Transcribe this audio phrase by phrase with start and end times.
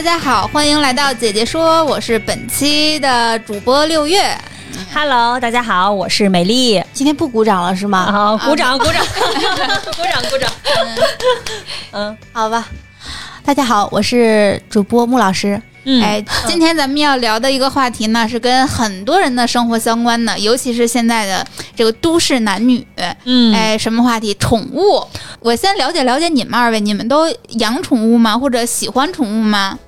[0.00, 4.34] 大家好，欢迎来到姐姐说，我是本期的主播六月。
[4.94, 6.82] Hello，大家好，我是美丽。
[6.94, 8.10] 今天不鼓掌了是吗？
[8.10, 10.50] 好，鼓掌，鼓掌， 鼓掌，鼓掌。
[11.92, 12.66] 嗯好吧。
[13.44, 15.60] 大家好，我是主播穆老师。
[15.84, 22.86] 嗯，哎，今天咱们要聊的一个话题呢，是跟很多人的生活相关的，尤其是现在的这个都市男女。
[23.24, 24.32] 嗯，哎，什么话题？
[24.34, 25.06] 宠物。
[25.40, 28.38] 我先了解了解你们二位，你们都养宠物吗？
[28.38, 29.78] 或者喜欢宠物吗？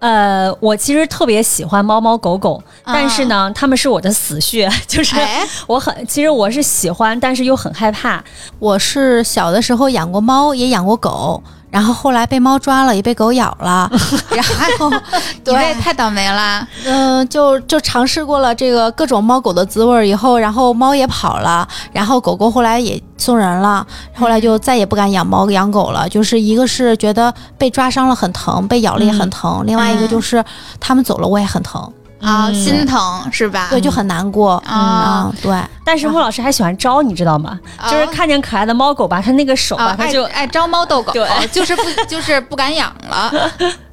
[0.00, 2.92] 呃，我其实特别喜欢猫猫狗狗，啊。
[2.94, 8.22] 但是呢，它们是我的死穴， 就是哎，我很，其实我是喜欢，但是又很害怕。
[8.58, 13.90] 我是小的时候养过猫，也养过狗，然后后来被猫抓了，也被狗咬了，
[14.30, 14.42] 然
[14.78, 14.96] 后 你
[15.44, 15.68] 这对。
[15.68, 16.66] 也太倒霉了。
[16.84, 26.08] 嗯、就就尝试过了这个各种猫狗的滋味儿以后，然后猫也跑了，然后狗狗后来也送人了，后来就再也不敢养猫养狗了。
[26.08, 30.42] 就是一个是觉得被抓伤了很疼，被咬了也很疼，另外一个就是
[30.80, 32.54] 他们走了我也很疼，啊、嗯。
[32.54, 33.00] 心疼
[33.32, 33.68] 是吧？
[33.70, 34.62] 对，就很难过。
[34.66, 35.30] 啊。
[35.32, 37.58] 嗯，对，但是莫老师还喜欢招，你知道吗？
[37.76, 37.90] 啊。
[37.90, 41.28] 就是看见可爱的猫狗吧，他那个手吧，啊，爱它就爱招猫逗狗，对。
[41.48, 43.32] 就是不 就是不敢养了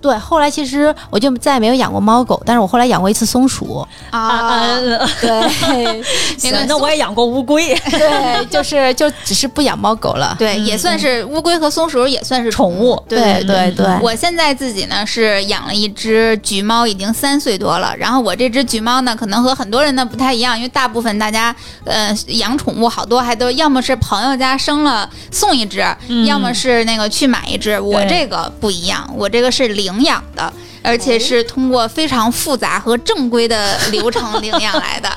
[0.05, 3.83] 对，后来其实我就再也没有养过猫狗，但是我后来养过一次松鼠。
[4.11, 4.77] 啊
[5.19, 6.03] 对
[6.43, 10.35] 那个 那我也养过乌龟，对，就是就只是不养猫狗了。
[10.37, 13.87] 对，也算是乌龟和松鼠，也算是宠物对对对。
[13.99, 17.95] 我现在自己呢是养了一只橘猫，已经三岁多了。
[17.97, 27.79] 然后我这只橘猫呢，可能和很多人呢不太一样，因为大部分大家呃养宠物好多还都要么是朋友家生了送一只，嗯要么是那个去买一只。
[27.79, 30.51] 我这个不一样，我这个是领养的。
[30.87, 35.09] 而且是通过非常复杂和正规的流程领养来的，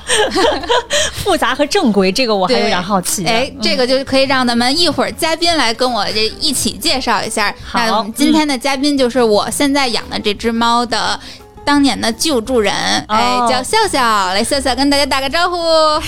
[1.12, 3.22] 复杂和正规，这个我还有点好奇。
[3.28, 7.54] 哎，这个就可以让咱们一会儿嘉宾来跟我这一起介绍一下。
[7.62, 11.20] 好那我们今天的嘉宾就是我现在养的这只猫的。
[11.68, 12.72] 当年的救助人，
[13.08, 14.00] 哎，哦叫笑笑，
[14.32, 15.56] 来笑笑跟大家打个招呼。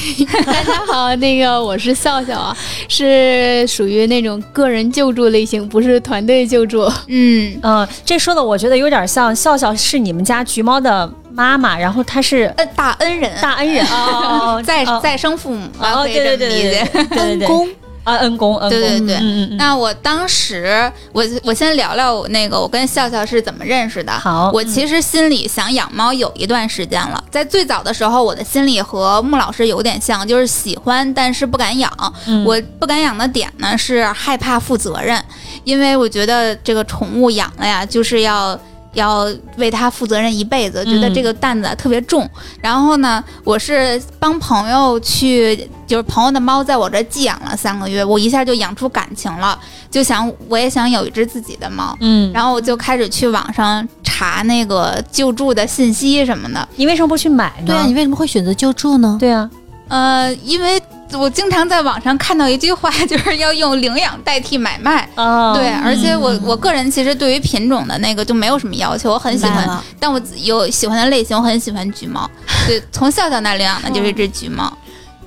[0.46, 2.56] 大家好，那个我是笑笑啊，
[2.88, 6.90] 是属于那种个人救助类型，不是团队救助。
[7.08, 16.36] 嗯，嗯，这说的我觉得有点像笑笑是你们家橘猫的妈妈，然后她是呃，大恩人，大恩人哦，再哦再生父母啊，对对。
[16.38, 17.68] 对对对对对， 恩公
[18.04, 24.12] 啊，恩公，恩公，对对对那我当时，我我先聊聊我那个我跟笑笑是怎么认识的。
[24.12, 31.90] 好我其实心里想养猫有一段时间了，在最早的时候，我的心里和穆老师有点像，就是喜欢但是不敢养。
[32.26, 35.22] 嗯我不敢养的点呢是害怕负责任，
[35.64, 38.58] 因为我觉得这个宠物养了呀，就是要。
[38.92, 42.28] 要为它负责任一辈子，觉得嗯这个担子特别重。
[42.60, 49.58] 然后呢，我是帮朋友去，就是朋友的猫在我这寄养了三个月，我一下就养出感情了，
[49.90, 51.96] 就想我也想有一只自己的猫。
[52.00, 56.68] 嗯，然后我就开始去网上查那个救助的信息什么的。
[56.76, 57.66] 你为什么不去买呢？
[57.66, 59.16] 对啊，你为什么会选择救助呢？
[59.20, 59.48] 对啊，
[59.88, 60.80] 呃，因为
[61.12, 65.08] 我经常在网上看到一句话， 就是要用领养代替买卖。
[65.16, 72.28] 哦，对，而且我我个人其实对于品种的那个就没有什么要求，我很喜欢，但我有喜欢的类型，我很喜欢橘猫。
[72.66, 74.72] 对，从笑笑那领养的就是一只橘猫，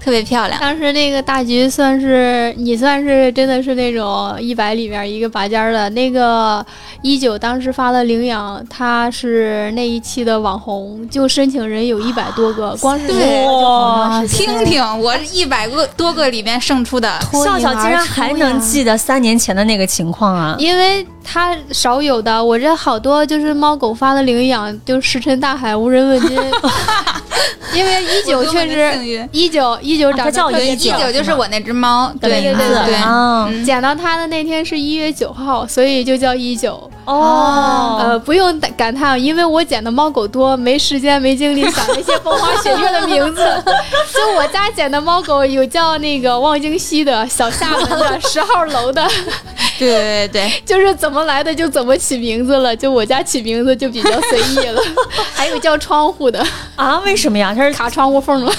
[0.03, 0.59] 特别漂亮。
[0.59, 5.89] 当时那个大橘算是你算是真的是那种一百里面一个拔尖儿的。
[5.91, 6.65] 那个
[7.01, 13.07] 一九当时发的领养，他是那一期的网红，就申请人有一百多个，光是。
[14.27, 20.55] 听听我一百个多个里面胜出的，笑笑竟然还能记得三年前的那个情况啊！
[20.57, 26.37] 因为他少有的，我这好多就是猫狗发的领养，就石沉大海，无人问津。
[27.73, 36.89] 因为一九确实，实，一九一九长它叫得特别一九就是我那只猫，对对对捡到它的那天是一月九号，所以就叫一九。
[37.05, 43.41] 哦，呃，不用感感叹，因为我捡的猫狗多，没时间没精力想那些风花雪月的名字。
[44.13, 49.05] 就我家捡的猫狗，有叫那个望京西的、小厦门的、十号楼的，
[49.77, 52.75] 对对对对，就是怎么来的就怎么起名字了。
[52.75, 54.81] 就我家起名字就比较随意了，
[55.35, 56.45] 还有叫窗户的，
[56.75, 56.99] 啊？
[56.99, 57.53] 为什么呀？
[57.55, 58.53] 它是卡窗户缝了。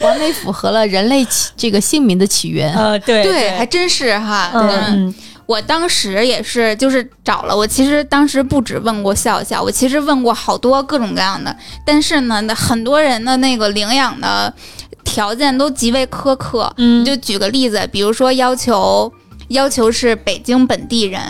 [0.00, 2.74] 完美符合了人类起这个姓名的起源。
[2.74, 4.50] 呃，对对，还真是哈。
[4.54, 5.14] 嗯
[5.46, 11.54] 我当时也是，就是找了我，其实当时不止问过笑笑，我其实问过好多各种各样的，
[11.84, 14.52] 但是呢，那很多人的那个领养的
[15.04, 16.72] 条件都极为苛刻。
[16.76, 19.12] 嗯就举个例子，比如说要求
[19.48, 21.20] 要求是北京本地人。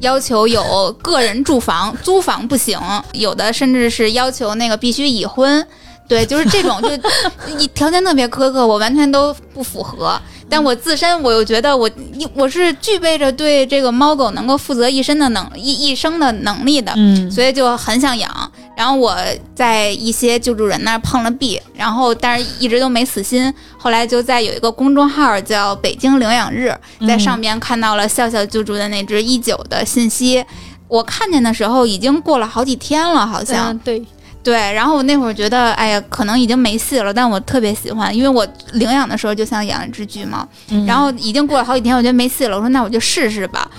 [0.00, 2.78] 要求有个人住房，租房不行，
[3.14, 5.66] 有的甚至是要求那个必须已婚，
[6.08, 6.88] 对，就是这种，就
[7.58, 10.20] 你条件特别苛刻，我完全都不符合。
[10.50, 11.90] 但我自身我又觉得我
[12.32, 18.50] 我是具备着对这个猫狗能够负责一身的能一一生的能力的，嗯所以就很想养。
[18.74, 19.14] 然后我
[19.54, 23.52] 在一些救助人那儿碰了壁，然后但是一直都没死心。
[23.76, 26.74] 后来就在有一个公众号叫“北京领养日”，
[27.06, 30.42] 在上边看到了笑笑救助的那只一九的信息。
[30.86, 34.02] 我看见的时候已经过了好几天了，好像、嗯，对，
[34.48, 34.72] 对。
[34.72, 43.70] 然后我那会儿觉得，哎呀，可能已经没戏了，但我特别喜欢，因为我领养的时候就想养一只橘猫，嗯然后已经过了好几天，我觉得没戏了，我说那我就试试吧。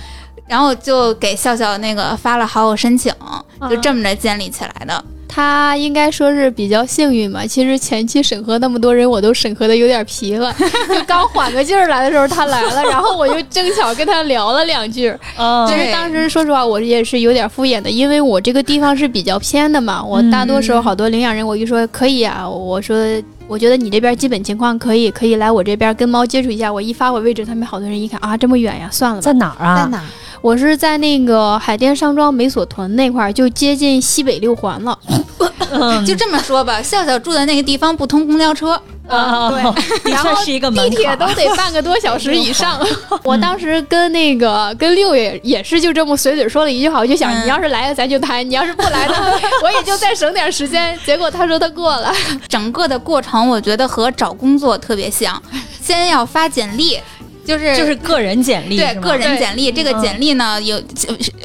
[0.49, 3.13] 然后就给笑笑那个发了好友申请，
[3.69, 5.01] 就这么着建立起来的。
[5.31, 7.45] 他应该说是比较幸运吧。
[7.45, 10.51] 其实前期审核那么多人，我都审核的有点疲了。
[10.89, 15.07] 就刚缓个劲儿来的时候，他来了， 然后我就正巧跟他聊了两句。
[15.37, 20.03] 哦对其实当时说实话，我也是有点敷衍的，因为我这个地方是比较偏的嘛。
[20.03, 22.97] 我大多时候好多领养人，我就说可以啊，我说
[23.47, 26.73] 我觉得你这边基本情况可以，可以来我这边跟猫接触一下。
[26.73, 29.21] 我一发我位置，他们好多人一看啊，这么远呀，算了吧。
[29.21, 29.83] 在哪儿啊？
[29.83, 30.03] 在哪？
[30.41, 34.97] 我是在那个海淀上庄美索屯那块儿，就接近西北六环了。
[35.71, 36.05] 嗯。
[36.05, 39.61] 就这么说吧，笑笑住的那个地方不通公交车， 啊，对。
[39.63, 39.75] 的
[40.11, 42.79] 然后确是一个门地铁都得半个多小时以上。
[43.23, 47.43] 我当时跟那个跟六爷也是就这么随嘴说了一句话，我就想嗯。
[47.43, 49.13] 你要是来了咱就谈，你要是不来呢，
[49.61, 50.97] 我也就再省点时间。
[51.05, 52.13] 结果他说他过了，
[52.47, 55.41] 整个的过程我觉得和找工作特别像，
[55.81, 56.97] 先要发简历，
[57.45, 60.81] 就是就是个人简历，对个人简历，这个嗯简历呢有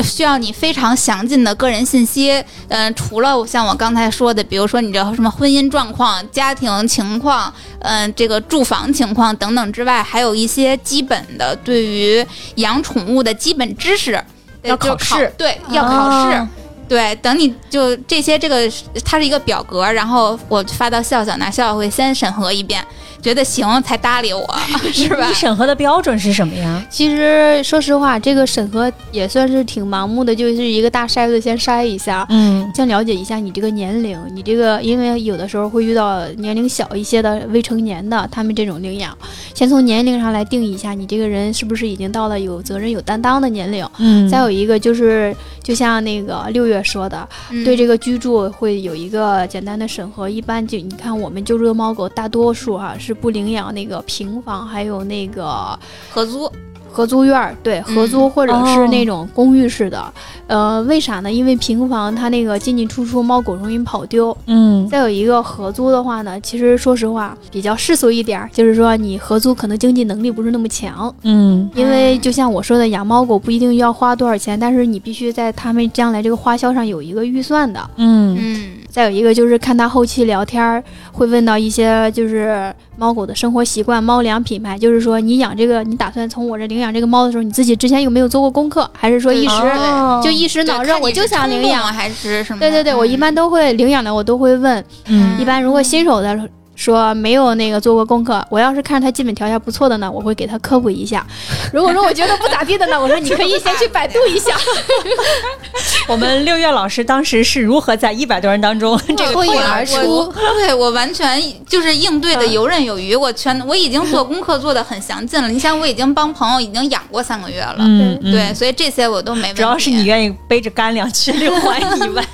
[0.03, 2.43] 需要你非常详尽的个人信息。
[2.69, 12.27] 嗯、除了像我刚才说的，比如说你这什么婚姻状况、家庭情况，嗯、这个住房情况等等之外，还有一些基本的对于
[12.57, 14.23] 养宠物的基本知识。
[14.63, 16.37] 要考试对，要考试。
[16.37, 16.49] 哦
[16.87, 18.71] 对，等你就这些，这个
[19.07, 22.85] 它是一个表格，然后我发到笑笑那，笑笑会先审核一遍，
[23.25, 24.47] 觉得行才搭理我，
[24.93, 25.33] 是吧你？
[25.33, 26.85] 审核的标准是什么呀？
[26.91, 32.27] 其实说实话，这个审核也算是挺盲目的，就是一个大筛子先筛一下。
[32.29, 39.17] 嗯先了解一下你这个年龄，你这个因为有的时候会遇到年龄小一些的未成年的，他们这种领养，
[39.55, 43.89] 先从年龄上来定义一下你这个人是不是已经到了有责任有担当的年龄。
[43.99, 50.29] 嗯再有一个就是，就像那个六月说的，嗯对这个居住会有一个简单的审核。
[50.29, 55.79] 一般就你看我们救助的猫狗，大多数哈、是不领养那个平房，还有那个
[56.11, 56.51] 合租，
[56.91, 60.13] 合租院儿，对，合租或者是那种公寓式的。
[60.47, 61.33] 呃，为啥呢？
[61.33, 64.37] 因为平房它那个进进出出，猫狗容易跑丢。
[64.47, 77.81] 嗯再有一个合租的话呢，其实说实话比较世俗一点儿，就是说你合租可能经济能力不是那么强，嗯因为就像我说的，养猫狗不一定要花多少钱，但是你必须在他们将来这个花销上有一个预算的。
[77.97, 91.83] 嗯嗯再有一个就是看他后期聊天儿，会问到一些就是猫狗的生活习惯、猫粮品牌，就是说你养这个，你打算从我这领养这个猫的时候，你自己之前有没有做过功课，还是说一时、哦就一时脑热我就想领养？
[91.83, 92.61] 还是什么？
[92.61, 94.85] 对对对，我一般都会领养的，我都会问。
[95.07, 101.27] 嗯一般如果新手的说没有那个做过功课，我要是看着他基本条件不错的呢，我会给他科普一下。
[101.73, 104.55] 如果说我觉得不咋地的呢，我说你可以先去百度一下。
[106.07, 115.49] 我们六月老师当时是如何在一百多人当中这个脱颖而出对我完全就是应对的游刃有余，我全我已经做功课做的很详尽了。
[115.49, 119.63] 你想，我已经帮朋友已经养过三个月了，嗯，嗯对，，所以这些我都没问题。
[119.63, 122.25] 主要是你愿意背着干粮去六环以外，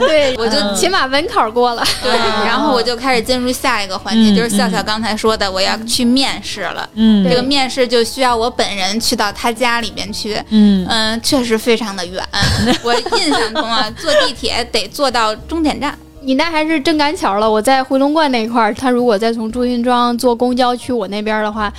[0.00, 1.82] 对，我就嗯起码文考过了。
[2.02, 6.88] 对，啊然后我就开始进入下一个环节，嗯就是笑笑刚才说的，我要去面试了。
[6.94, 12.22] 嗯这个面试就需要我本人去到他家里面去，嗯嗯，确实非常的远。
[12.82, 15.96] 我印象中啊，坐地铁得坐到终点站。
[16.22, 21.72] 你那还是真赶巧了，我在回龙观那块儿，他如果再从朱云庄坐公交去我那边儿的话，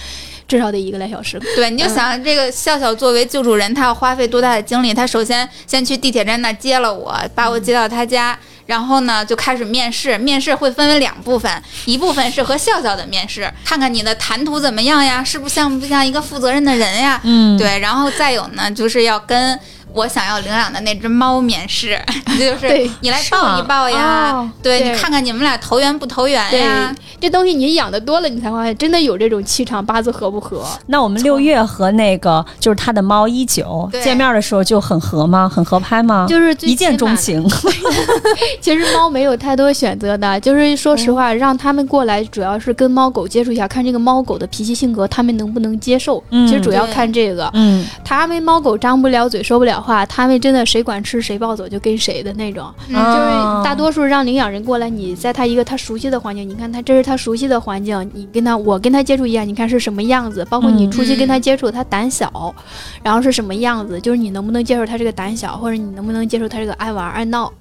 [0.48, 1.40] 至少得一个来小时。
[1.56, 4.94] 对，你就想这个笑笑作为救助人，他要花费多大的精力？
[4.96, 8.38] 他首先先去地铁站那接了我，把我接到他家，
[8.72, 17.20] 然后呢就开始面试，面试会分为两部分，一部分是和笑笑的面试，看看你的谈吐怎么样呀，是不是像不像一个负责任的人呀？
[17.24, 19.60] 嗯，对，然后再有呢，就是要跟
[19.94, 22.00] 我想要领养的那只猫免试，
[22.40, 30.64] 就是对你来抱一抱呀，哦对对你看看你们俩投缘不投缘对呀？，这东西你养的多了，你才发现真的有这种气场，八字合不合？
[30.88, 35.50] 那我们六月和那个就是他的猫一九见面的时候就很合吗？
[35.54, 36.26] 很合拍吗？
[36.30, 37.46] 就是一见钟情。
[38.62, 46.24] 其实猫没有太多选择的，就是说实话，让他们过来主要是跟猫狗接触一下，看这个猫狗的脾气性格，他们能不能接受。
[46.30, 52.72] 嗯其实主要看这个，嗯他们猫狗张不了嘴，说不了话，他们真的谁管吃谁抱走就跟谁的那种。
[52.90, 62.54] 嗯就是大多数让领养人过来，你在他一个他熟悉的环境，你看他这是他熟悉的环境，你跟他我跟他接触一下，你看是什么样子，包括你嗯出去跟他接触，他胆小，
[63.02, 67.52] 然后是什么样子，就是你能不能接受他这个胆小，或者你能不能接受他这个爱玩爱闹。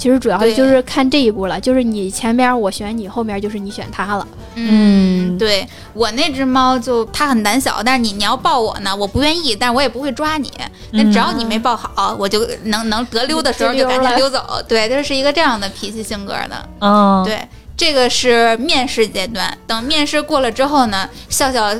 [0.00, 4.26] 其实主要就是看这一步了，就是你前边我选你，后面就是你选它了。
[4.54, 10.50] 嗯对我那只猫就它很胆小，但是你你要抱我呢，我不愿意，但是我也不会抓你。
[10.92, 14.42] 那嗯只要你没抱好，我就能能得溜的时候就赶紧溜走。
[14.66, 16.68] 对，它是一个这样的脾气性格的。
[16.80, 17.38] 嗯，对，
[17.80, 19.56] 这个是面试阶段。
[19.66, 21.74] 等面试过了之后呢，笑笑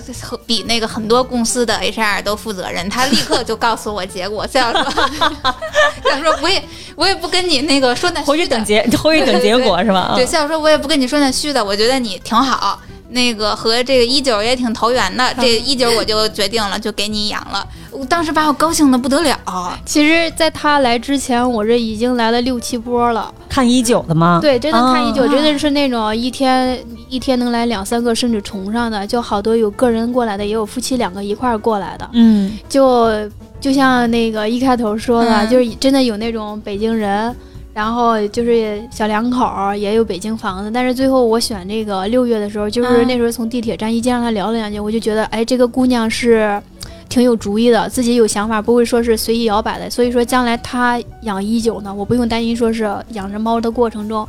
[0.47, 4.47] 比那个很多公司的 HR 都负责任，他立刻就告诉我结果。
[4.47, 6.65] 笑 笑说，笑笑说我也
[6.97, 10.15] 我也不跟你那个说那虚的回去等结，回去等结果是吧？
[10.17, 12.81] 对，笑笑说，我也不跟你说那虚的，我觉得你挺好，
[13.11, 17.67] 那个和这个一九也挺投缘的，这一九我就决定了，就给你养了。
[17.91, 19.37] 我当时把我高兴的不得了。
[19.85, 23.33] 其实，在他来之前，我这已经来了六七波了。
[23.49, 24.39] 看一九的吗？
[24.41, 32.09] 对，真的看一九、啊真的是那种一天一天能来两三个，甚至重上的，就好多有个人过来的，也有夫妻两个一块儿过来的。
[32.13, 33.11] 嗯就
[33.61, 37.35] 就像那个一开头说的，嗯就是真的有那种北京人。
[37.73, 46.61] 然后就是小两口，也有北京房子，但是最后我选这个六月的时候，就是那时候从地铁站一见让他聊了两句，我就觉得，哎，这个姑娘是
[47.09, 49.89] 挺有主意的，自己有想法，不会说是随意摇摆的。
[49.89, 54.29] 所以说将来她养一九呢，我不用担心说是养着猫的过程中。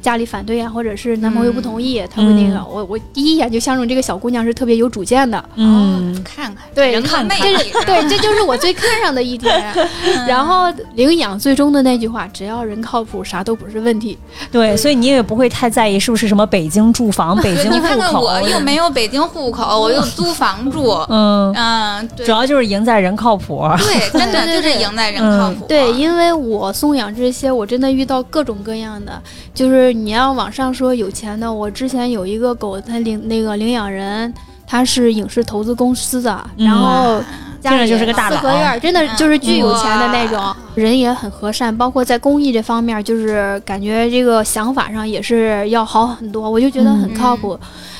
[0.00, 2.56] 家里反对啊，或者是男朋友不同意，他会那个。
[2.56, 9.50] 嗯我我第一眼就相中这个小姑娘是特别有主见的，嗯哦，看看，对人看看力是，对，这就是我最看上的一点。
[10.04, 14.16] 嗯然后领养最终的那句话，只要人靠谱，啥都不是问题。
[14.52, 18.20] 对，所以你也不会太在意是不是什么北京住房、 北京户你看看口。
[18.20, 23.66] 我又没有北京户口，我又租房住，嗯，嗯，对主要就是赢在人靠谱。
[23.78, 25.64] 对， 真的就是赢在人靠谱。
[25.66, 29.20] 对，因为我送养这些，我真的遇到各种各样的，
[29.54, 34.32] 就是你要往上说有钱的，我之前有一个狗，它领那个领养人。
[34.72, 37.20] 他是影视投资公司的，嗯然后
[37.60, 40.40] 家里就是个大佬四合院，真的就是巨有钱的那种，
[40.76, 47.58] 人也很和善，包括在公益这方面，就是感觉这个想法上也是要好很多，我就觉得很靠谱。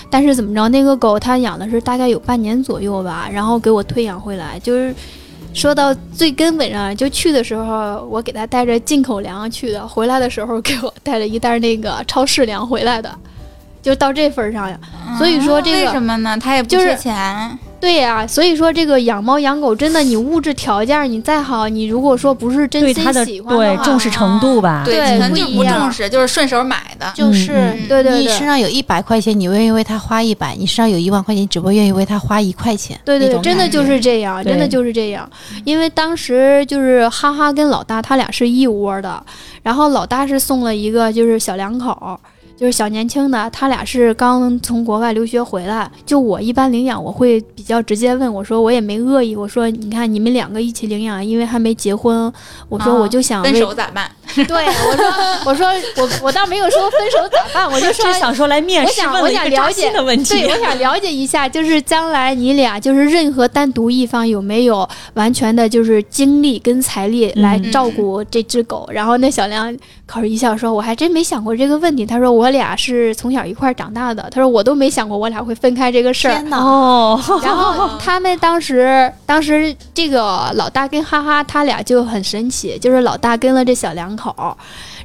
[0.09, 4.95] 但是怎么着，那个狗它养的是大概有半年左右吧，然后给我退养回来，就是
[5.53, 13.15] 说到最根本上，就去的时候我给他带着进口粮去的，回来的时候给我带了一袋那个超市粮回来的，
[13.83, 14.79] 就到这份上呀。
[15.19, 16.39] 所以说这个什么呢？
[16.39, 16.97] 他也不就是，
[17.81, 27.11] 对呀、所以说这个养猫养狗真的，你物质条件你再好，你如果说不是真心喜欢的喜欢话对重视程度吧，对，对可能就不一样不重视，就是顺手买的。
[27.15, 33.01] 就是嗯对对对你身上有一百块钱，你愿意为他花一百；你身上有一万块钱，你只不过愿意为他花一块钱。
[33.05, 35.29] 对对真的就是这样，真的就是这样。
[35.65, 39.23] 因为当时就是哈哈跟老大他俩是一窝的，
[39.63, 42.21] 然后老大是送了一个就是小两口。
[42.61, 45.91] 就是小年轻的，他俩是刚从国外留学回来。
[46.05, 52.31] 就我一般领养，我会比较直接问我说，我也没恶意，我说你看你们两个一起领养，因为还没结婚，
[52.69, 54.11] 我说啊我就想分手咋办？
[54.47, 55.07] 对我说
[55.47, 60.51] 我说我我倒没有说分手咋办，我就说 是想说来面试我想我问了一个扎想了解的问题对，。
[60.51, 68.87] 我想了解一下，就是将来你俩就是任何单独一方有没有完全的，就是精力跟财力来嗯照顾这只狗。
[68.93, 69.75] 然后那小梁
[70.11, 76.59] 口儿一笑说：“我还真没想过这个问题。”他说：“我俩是从小一块儿长大的。”他说：“我都没想过我俩会分开这个事儿。”天哪！
[76.59, 84.35] 哦，然后 他们当时，当时这个老大跟哈哈他俩就很神奇，就是老大跟了这小两口，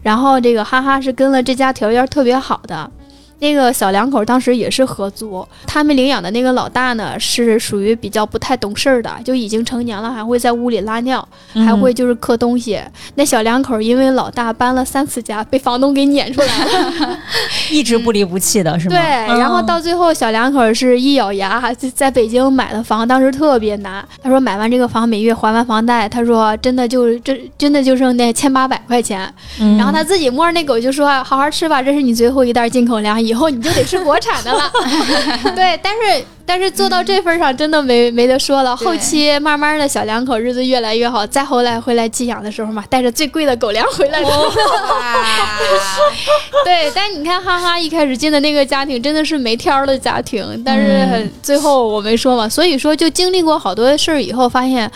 [0.02, 2.90] 然后这个哈哈是跟了这家条件特别好的。
[3.40, 12.80] 那个小两口当时也是合租，他们领养的那个老大呢是属于比较不太懂事儿的，就已经成年了，还会在屋里拉尿，嗯还会就是磕东西。
[13.16, 17.20] 那小两口因为老大搬了三次家，被房东给撵出来了。
[17.72, 18.96] 一直不离不弃的 是吗？
[18.96, 24.04] 对，嗯然后到最后小两口是一咬牙，在在北京买了房，当时特别难。
[24.24, 29.32] 他说买完这个房，每月还完房贷，他说真的就真真的就剩那千八百块钱。
[29.60, 34.72] 嗯然后他自己摸着那狗就说：“好好吃吧，这是你最后一袋进口粮，以后你就得吃国产的了。
[35.56, 38.76] ”对，但是但是做到这份上，真的没没得说了。
[38.76, 44.28] 后期慢慢的小两口日子越来越好，再后来回来寄养的时候嘛，带着最贵的狗粮回来的。
[44.28, 44.52] 哇，
[46.64, 54.90] 对，但你看哈哈一开始进的那个家庭真的是没挑儿的家庭，但是嗯最后我没说嘛，所以说就经历过好多事儿以后，发现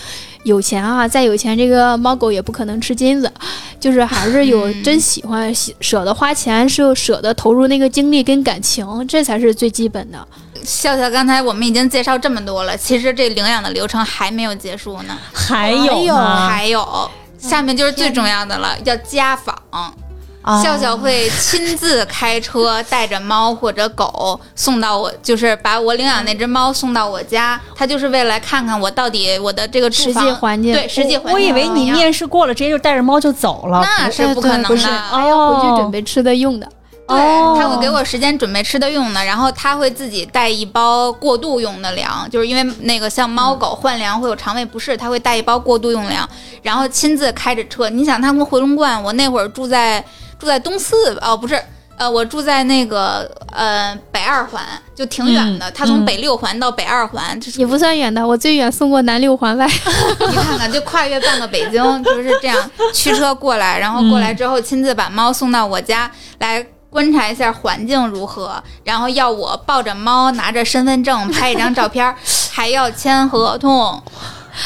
[0.43, 3.31] 有钱啊，再有钱，这个猫狗也不可能吃金子，
[3.79, 10.27] 就是还是有嗯真喜欢、喜舍得花钱，是舍得投入那个精力跟感情，这才是最基本的。
[10.63, 16.15] 笑笑，刚才我们已经介绍这么多了，其实这领养的流程还没有结束呢，还有？
[16.15, 17.09] 还有。
[17.37, 19.57] 下面就是最重要的了，要家访。
[20.41, 33.81] 啊笑笑会亲自开车带着猫或者狗送到我，就是把我领养那只猫送到我家，他就是为了看看我到底我的这个住实际环境对实际环境我以为你面试过了，直接就带着猫就走了。
[33.81, 35.01] 那是不可能不是，的。
[35.11, 36.67] 还要回去准备吃的用的。
[37.07, 46.27] 对，哦他会给我时间准备吃的用的，然后他会自己带一包过渡用的粮，就是因为那个像猫狗换粮会有肠胃不适，他会带一包过渡用粮，
[46.61, 47.89] 然后亲自开着车。
[47.89, 50.03] 你想，他们回龙观，我那会儿住在
[50.39, 51.61] 住在东四哦，不是。
[51.97, 54.63] 呃，我住在那个呃北二环，
[54.95, 55.69] 就挺远的。
[55.69, 59.67] 嗯他从嗯北六环到北二环，就是也不算远的，我最远送过南六环外。
[60.29, 66.65] 你看看，就跨越半个北京，就是这样驱车过来，然后过来之后亲自把猫送到我家来。
[66.91, 72.15] 观察一下环境如何，然后要我抱着猫，拿着身份证拍一张照片，
[72.51, 74.01] 还要签合同。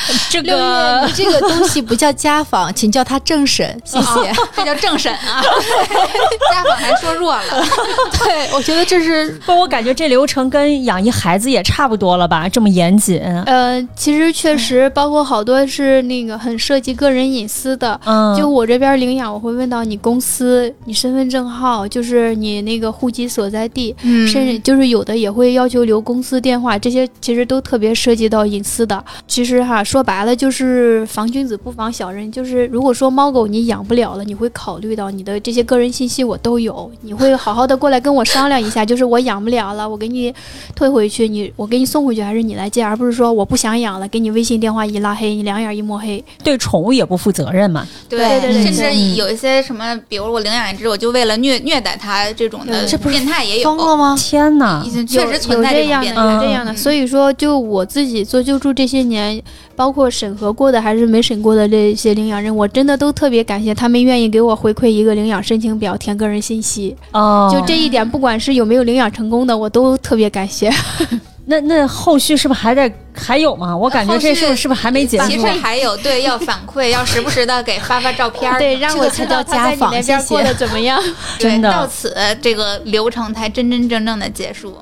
[0.29, 4.33] 这，个你这个东西不叫家访，请叫他政审，谢谢。
[4.55, 5.41] 这叫政审啊！
[6.51, 7.43] 家访还说弱了，
[8.19, 12.47] 对，我觉得这是不，我感觉这流程跟养一孩子也差不多了吧？
[12.49, 13.21] 这么严谨。
[13.45, 17.99] 呃，其实确实包括好多是那个很涉及个人隐私的。
[18.05, 29.03] 嗯，就我这边领养，我会问到你公司、你身份证号，就是你那个户籍所在地，嗯甚至就是有的也会要求留公司电话，这些其实都特别涉及到隐私的。
[29.27, 40.33] 其实哈，说白了就是防君子不防小人，就是如果说猫狗你养不了了，你会考虑到你的这些个人信息我都有，你会好好的过来跟我商量一下，就是我养不了了，我给你
[40.75, 46.23] 退回去，你我给你送回去，还是你来接，而不是说我不想养了，给你微信电话一拉黑，你两眼一抹黑。
[46.43, 47.87] 对宠物也不负责任嘛。
[48.07, 54.15] 对对对对甚至有一些什么，比如我领养一只，我就为了虐虐待它这种的，对这不是变态也有，疯了吗？
[54.17, 54.89] 天哪已！
[54.89, 56.71] 经确实存在这样的，这样的。
[56.71, 59.41] 嗯所以说，就我自己做救助这些年，
[59.75, 66.95] 包括审核过的还是没审过的这些领养人，我真的都特别感谢他们愿意给我回馈一个领养申请表，填个人信息。
[67.11, 70.71] 哦，就这一点，不管是有没有领养成功的，我都特别感谢。
[71.45, 73.75] 那那后续是不是还得还有吗？
[73.75, 75.45] 我感觉这是不是是不是还没结束其实？
[75.45, 78.57] 还有对，要反馈，要时不时的给发发照片儿。
[78.57, 81.03] 对，让我这个才知道他在你叫家访那边过得怎么样。
[81.37, 84.77] 真的到此这个流程才真真正正的结束。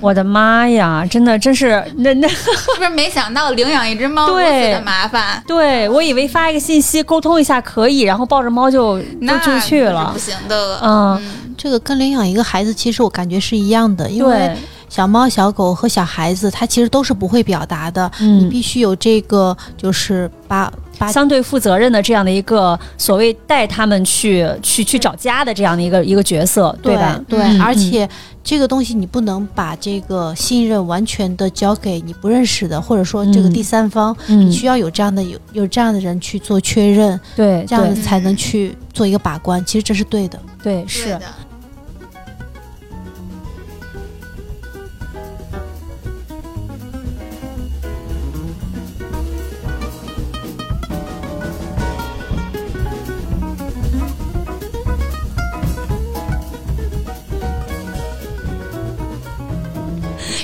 [0.00, 5.42] 我的妈呀，真的真是那那，是不是没想到领养一只猫如此对的麻烦？
[5.46, 10.18] 对我以为发一个信息沟通一下可以，然后抱着猫就就那就去了不。
[10.18, 10.78] 行的。
[10.82, 11.20] 嗯，
[11.56, 14.56] 这个跟领养一个孩子，其实我感觉是一样的，因为，
[14.88, 18.10] 小猫、小狗和小孩子，他其实都是不会表达的。
[18.18, 27.20] 你嗯，必须有这个，就是把把相对负责任的这样的一个所谓带他们去去去找家的这样的一个一个角色，对吧？
[27.28, 28.08] 对，嗯而且
[28.42, 39.64] 这个东西你不能把这个信任完全的交给你不认识的，或者说这个嗯第三方，嗯你，需要有这样的有有这样的人去做确认，对，这样子才能去做一个把关。
[39.64, 40.40] 其实这是对的。
[40.62, 41.18] 对对是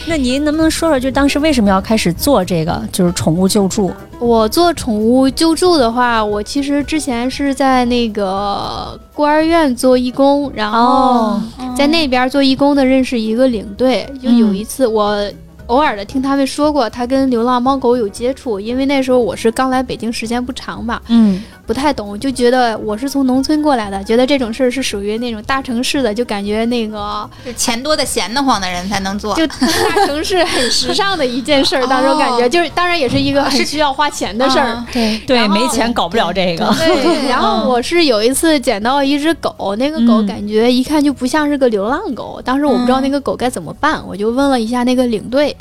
[0.09, 3.93] 那您能不能说说，就当时为什么要开始做这个，就是宠物救助？
[4.19, 11.43] 我做宠物救助的话，我其实之前是在那个孤儿院做义工，然后哦
[11.77, 15.23] 在那边做义工的认识一个领队，就有嗯一次我。
[15.67, 21.03] 偶尔的听他们说过，他跟流浪猫狗有接触，因为那时候我是刚来北京，时间不长吧。
[21.09, 29.35] 嗯不太懂，就觉得我是从农村过来的，觉得这种事儿是属于那种大城市的，就感觉那个是钱多的闲得慌的人才能做。
[29.35, 29.67] 就大
[30.07, 34.67] 城市很时尚的一件事儿，当时我感觉就是，当然也是一个很需要花钱的事儿。
[34.67, 36.73] 啊对，对，没钱搞不了这个。
[36.79, 45.57] 对， 然后我是有一次捡到一只狗，那个狗嗯感觉一看就不像是个流浪狗，当时我不知道那个狗该怎么办，我就问了一下那个领队，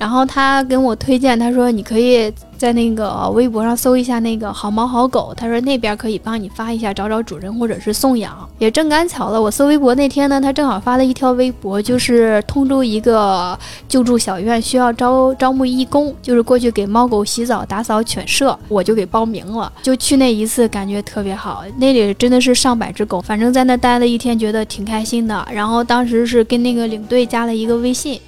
[0.00, 8.48] 然后他跟我推荐，他说你可以在那个微博上搜一下那个好猫好狗，他说那边可以帮你发一下找找主人或者是送养。
[8.58, 21.62] 也正赶巧了，我搜微博那天呢，他正好发了一条微博，就是通州一个救助小院需要招招募义工，就是过去给猫狗洗澡、打扫犬舍，我就给报名了，就去那一次，感觉特别好。
[21.76, 25.46] 那里真的是上百只狗，反正在那待了一天，觉得挺开心的。
[25.52, 28.18] 然后当时是跟那个领队加了一个微信。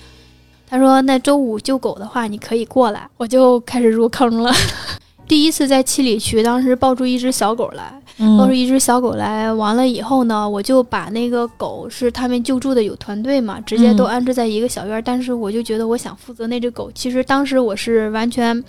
[0.73, 4.51] 他说：“那周五救狗的话，你可以过来。”我就开始入坑了。
[5.29, 7.93] 第一次在七里区，当时抱住一只小狗来，
[8.39, 15.03] 抱出嗯一只小狗来，完了以后呢，我就把那个狗是他们救助的有团队嘛，直接都嗯安置在一个小院儿。
[15.03, 18.65] 但是我就觉得我想负责那只狗，其实当时我是完全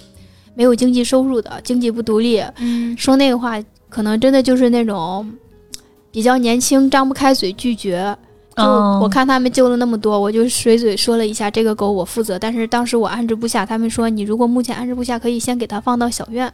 [0.55, 2.43] 没有经济收入的，经济不独立。
[2.57, 5.25] 嗯说那个话，可能真的就是那种
[6.11, 8.13] 比较年轻，张不开嘴拒绝。
[8.55, 16.51] 就哦我看他们救了那么多，我就随嘴说了一下这个狗我负责，但是当时我安置不下，他们说你如果目前安置不下，可以先给它放到小院，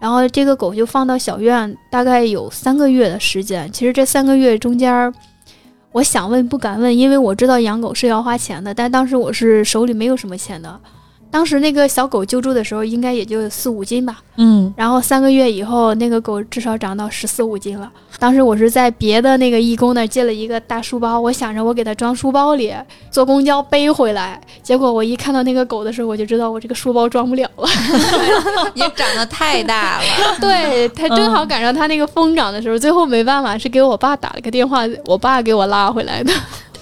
[0.00, 3.70] 然后这个狗就放到小院，大概有三个月的时间。
[3.72, 5.12] 其实这三个月中间，
[5.92, 10.80] 我想问不敢问，因为我知道养狗是要花钱的，但当时我是手里没有什么钱的。
[11.30, 17.90] 当时那个小狗救助的时候，应该也就四五斤吧，嗯然后三个月以后，那个狗至少长到十四五斤了。
[18.18, 22.74] 当时我是在别的那个义工那儿借了一个大书包，我想着我给它装书包里，
[23.10, 24.40] 坐公交背回来。
[24.62, 27.68] 结果我一看到那个狗的时候，我就知道我这个书包装不了了。
[28.74, 30.04] 也长得太大了。
[30.40, 36.32] 对，它正好赶上它那个疯长的时候，最后没办法是给我爸打了个电话，我爸给我拉回来的。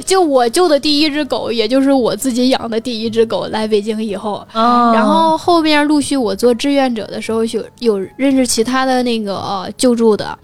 [0.05, 4.93] 就我救的第一只狗，也就是我自己养的第一只狗，来北京以后，哦。
[4.95, 10.39] 然后后面陆续我做志愿者的时候，有有认识其他的那个、呃救助的，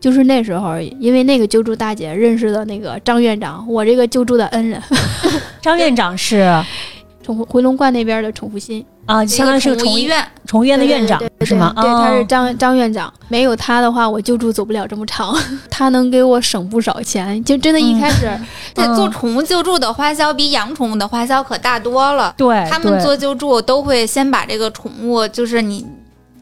[0.00, 4.80] 就是那时候因为那个救助大姐认识的那个张院长，我这个救助的恩人，
[5.60, 6.50] 张院长是
[7.36, 11.72] 宠回龙观那边的宠物心啊，相当于是个宠宠物医院，宠物医院的院长是吗？
[11.76, 15.36] 对，对他是哦张张院长，没有他的话，我救助走不了这么长，
[15.70, 18.28] 他能给我省不少钱，就真的一开始。
[18.74, 22.34] 对，嗯做宠物救助的花销比养宠物的花销可大多了。
[22.36, 25.86] 对，他们做救助都会先把这个宠物，就是你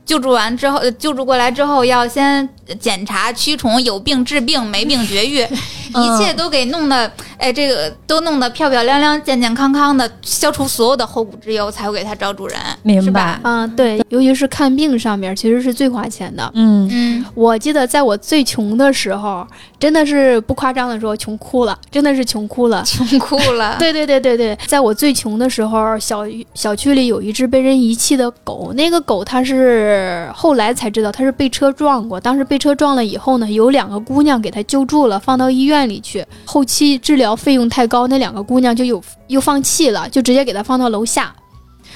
[0.04, 2.48] 救助完之后，呃救助过来之后，要先
[2.80, 5.42] 检查驱虫，有病治病，没病绝育，
[5.94, 13.40] 嗯一切都给弄得，哎，这个都弄得漂漂亮亮、健健康康的，消除所有的后顾之忧，才会给它找主人，明白是吧？
[13.44, 16.50] 嗯，对，尤其是看病上面，其实是最花钱的。
[16.54, 19.46] 嗯嗯，我记得在我最穷的时候，
[19.78, 22.82] 真的是不夸张的说，穷哭了，真的是穷哭了。
[22.84, 23.76] 穷哭了。
[23.78, 26.24] 对对对对对，在我最穷的时候，小
[26.54, 41.34] 小区里有一只被人遗弃的狗，那个狗它是后来才知道它是被车撞过，当时被车撞了以后呢，有两个姑娘给它救助了，放到医院里去，后期治疗费用太高，那两个姑娘就有又放弃了，就直接给它放到楼下，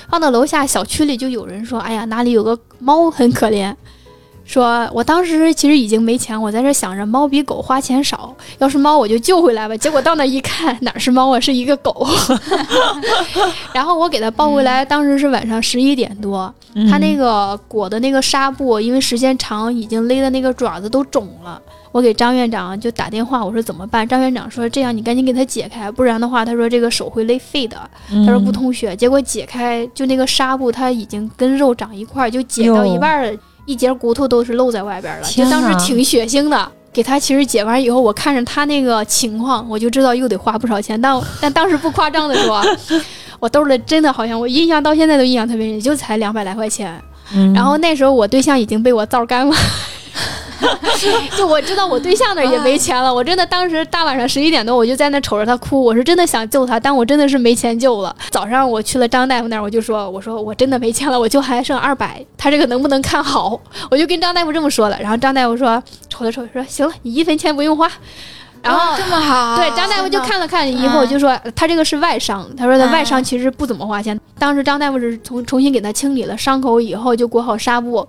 [0.08, 3.74] 放到楼下，小区里就有人说，哎呀，哪里有个猫很可怜。
[4.44, 9.76] 说，我当时其实已经没钱，我在这想着猫比狗花钱少，要是猫我就救回来吧。
[9.76, 12.04] 结果到那一看，哪是猫啊，是一个狗。
[13.72, 21.62] 然后我给它抱回来，当时是晚上十一点多，嗯它那个裹的那个纱布，因为时间长，已经勒的那个爪子都肿了。
[21.92, 24.08] 我给张院长就打电话，我说怎么办？
[24.08, 27.76] 张院长说这样，你赶紧给他解开，不然的话，他说这个手会勒废的。
[28.10, 36.72] 嗯他说不通血，结果解开就那个纱布，它已经跟肉长一块儿，就解到一半儿，一节骨头都是露在外边了，就当时挺血腥的。
[36.92, 41.00] 给他其实解完以后，我看着他那个情况，我就知道又得花不少钱。
[41.00, 42.62] 但但当时不夸张的说，
[43.40, 46.98] 我兜里真的好像我印象到现在都印象特别深，也就才两百来块钱。
[47.34, 49.56] 嗯然后那时候我对象已经被我造干了。
[51.36, 58.14] 就我知道我对象那也没钱了，我真的当时大晚上十一点多，我就在那瞅着他哭，我是真的想救他，但我真的是没钱救了。
[58.30, 63.58] 早上我去了张大夫那儿，我就说，我说我真的没钱了，我就还剩二百，他这个能不能看好？
[63.90, 67.90] 我就跟张大夫这么说了，然后张大夫说，瞅了瞅说，行了，你一分钱不用花。
[68.62, 74.16] 然后哦这么好，对，张大夫就看了看以后就说他这个是外伤，他说的外伤其实不怎么花钱。
[74.38, 78.06] 当时张大夫是重重新给他清理了伤口以后，就裹好纱布。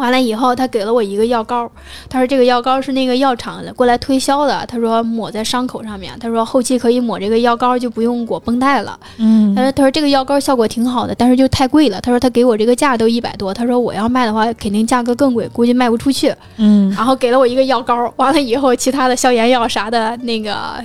[0.00, 1.70] 完了以后，他给了我一个药膏，
[2.08, 8.98] 他说这个药膏是那个药厂的过来推销的，他说抹在伤口上面，他说后期可以抹这个药膏就不用裹绷带了。
[9.18, 12.00] 嗯他说他说这个药膏效果挺好的，但是就太贵了。
[12.00, 16.34] 他说他给我这个价都一百多，他说我要卖的话肯定价格更贵，估计卖不出去。
[16.56, 20.82] 嗯然后给了我一个药膏，完了以后其他的消炎药啥的那个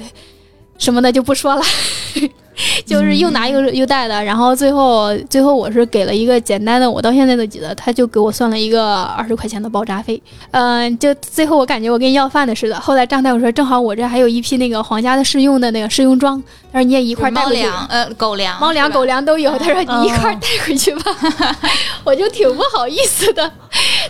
[0.78, 1.62] 什么的就不说了。
[2.86, 12.80] 就是又拿又又带的，然后最后最后我是给了一个简单的，我到现在都记得，他就给我算了一个二十块钱的包扎费，嗯、就最后我感觉我跟要饭的似的。
[12.80, 16.42] 后来张大夫说，正好我这还有一批那个皇家的试用的那个试用装，
[16.72, 17.62] 他说你也一块儿带猫回去。
[17.62, 21.16] 粮呃狗粮猫粮、狗粮都有，他说你一块带回去吧，
[22.04, 23.52] 我就挺不好意思的。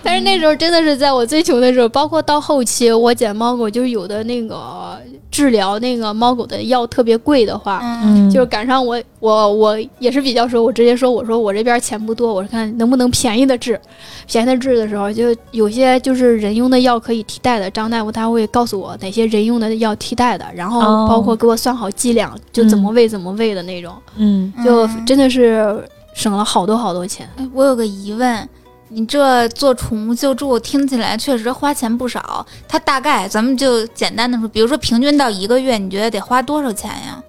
[0.03, 4.97] 但是那时候真的是在我最穷的时候，包括到后期我捡猫狗，就是有的那个
[5.31, 13.79] 治疗那个猫狗的药特别贵的话，嗯嗯，就是赶上我我我也是比较说，我直接说我说我这边钱不多，我说看能不能便宜的治，
[14.27, 27.27] 便宜的治的时候，就有些就是人用的药可以替代的，张大夫他会告诉我哪些人用的药替代的，然后哦包括给我算好剂量，就怎么喂怎么喂的那种，嗯就嗯真的是省了好多好多钱。
[27.37, 28.47] 哎，我有个疑问，
[28.89, 37.21] 你这做宠物救助听起来确实花钱不少，它大概咱们就简单的说，比如说平均到一个月，你觉得得花多少钱呀？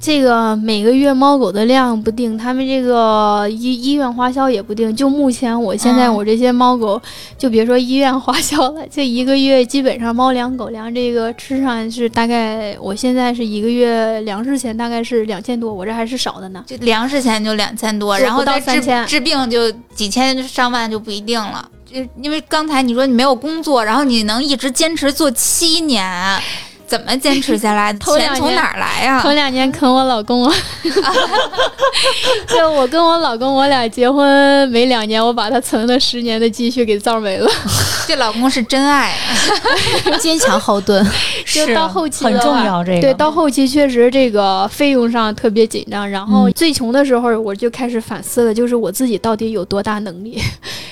[0.00, 4.94] 这个每个月猫狗的量不定，他们这个医医院花销也不定。
[4.94, 7.00] 就目前我现在嗯我这些猫狗，
[7.36, 16.62] 就别说医院花销了，这一个月基本上猫粮狗粮这个吃上是大概，我现在是一个月粮食钱大概是两千多，我这还是少的呢。
[16.64, 21.68] 就粮食钱就两千多，然后到治3000治病就几千上万就不一定了。
[21.84, 26.06] 就因为刚才你说你没有工作，然后你能一直坚持做七年，
[26.88, 27.92] 怎么坚持下来？
[28.00, 29.20] 头两年钱从哪儿来呀？
[29.22, 30.54] 头两年啃我老公啊，
[32.48, 37.50] 就我跟我老公，我俩结婚没两年，我把他存了十年的积蓄给造没了。
[38.08, 40.16] 这老公是真爱啊！
[40.18, 41.04] 坚强后盾。
[41.44, 50.40] 是就到后期很重要这个，对，到后期确实这个费用上特别紧张，然后嗯最穷的时候，我就开始反思了，就是我自己到底有多大能力。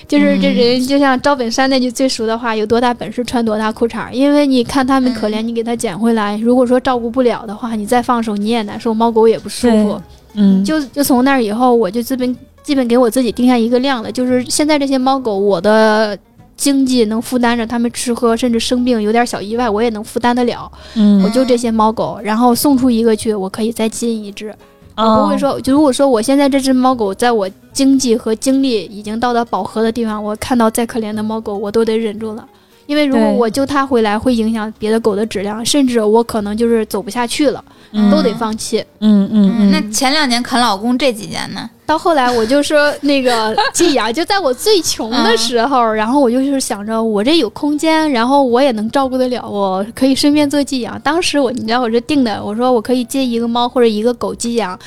[0.09, 4.11] 就是这人就像赵本山那句最熟的话，有多大本事穿多大裤衩儿。
[4.13, 10.03] 因为你看他们可怜，你给他捡回来，如果说照顾不了的话，你再放手你也难受，猫狗也不舒服。
[10.35, 16.19] 嗯就就从那儿以后，我就基本基本给我自己定下一个量了，就是现在这些猫狗，我的
[16.57, 20.69] 经济能负担着它们吃喝，甚至生病有点小意外，我也能负担得了。
[20.97, 24.53] 嗯我就这些猫狗，然后送出一个去，我可以再进一只。
[24.97, 32.45] 我不哦会说，就如果说我现在这只猫狗在我经济和精力已经到达饱和的地方，我看到再可怜的猫狗，我都得忍住了。
[32.87, 38.85] 因为如果我救它回来，会影响别的狗的质量，甚至我可能就是走不下去了，嗯都得放弃。
[39.01, 41.69] 嗯嗯嗯，那前两年啃老公，这几年呢？
[41.87, 51.01] 到后来，我就说那个 寄养，就在我最穷的时候，然后我就是想着我这有空间，然后我也能照顾得了，我可以顺便做寄养。
[51.01, 54.79] 当时我你知道我这定的，我说我可以接一个猫或者一个狗寄养，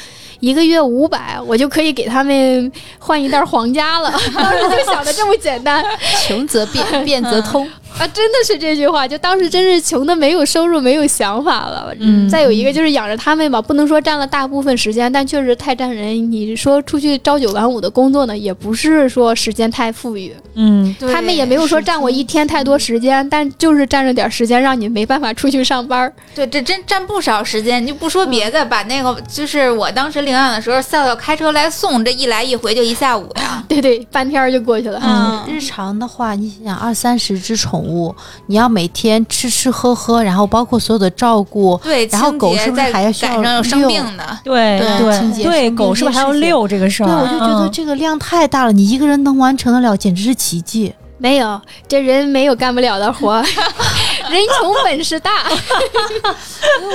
[0.42, 4.12] 一个月五百，我就可以给他们换一袋皇家了。
[4.36, 5.84] 当时就想的这么简单
[6.28, 7.66] 穷则变，变则通。
[7.98, 11.94] 啊，真的是这句话，就当时真是穷的没有收入、没有想法了。
[12.00, 16.32] 嗯再有一个就是养着他们吧，不能说占了大部分时间，但确实太占人。
[16.32, 26.12] 你说出去朝九晚五的工作呢，也不是说时间太富裕，嗯他们也没有说占我一天太多时间，但就是占着点时间，让你没办法出去上班。
[26.34, 27.80] 对，这真占不少时间。
[27.84, 33.64] 你就不说别的，把那个就是我当时领养的时候，笑笑开车来送，这一来一回就一下午呀。
[33.70, 35.00] 对对，半天就过去了。
[35.04, 38.16] 嗯日常的话，你想想二三十只宠物，
[38.48, 44.40] 你要每天吃吃喝喝，然后包括所有的照顾，对，然后狗是不是再还要需要赶上有生病的？
[44.44, 47.08] 对对对，狗是不是还要遛这这个事儿？
[47.08, 50.94] 对，我就觉得嗯这个量太大了，你一个人能完成得了，简直是奇迹。
[51.18, 53.44] 没有，这人没有干不了的活儿，
[54.32, 55.44] 人穷本事大。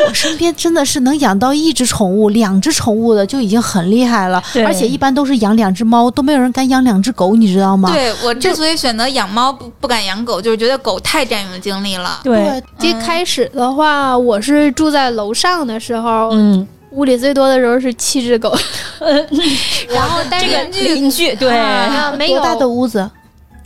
[0.09, 7.93] 我身边真的是能养到一只宠物、两只宠物的就已经很厉害了，而且一般都是养两只猫，都没有人敢养两只狗，你知道吗？
[7.93, 12.21] 对我之所以选择养猫，不不敢养狗，就是觉得狗太占用精力了。
[12.25, 18.53] 对，最开始的话，我是住在楼上的时候，嗯，屋里最多的时候是七只狗，
[19.89, 23.11] 然后但是这个邻居对，啊没有多大的屋子？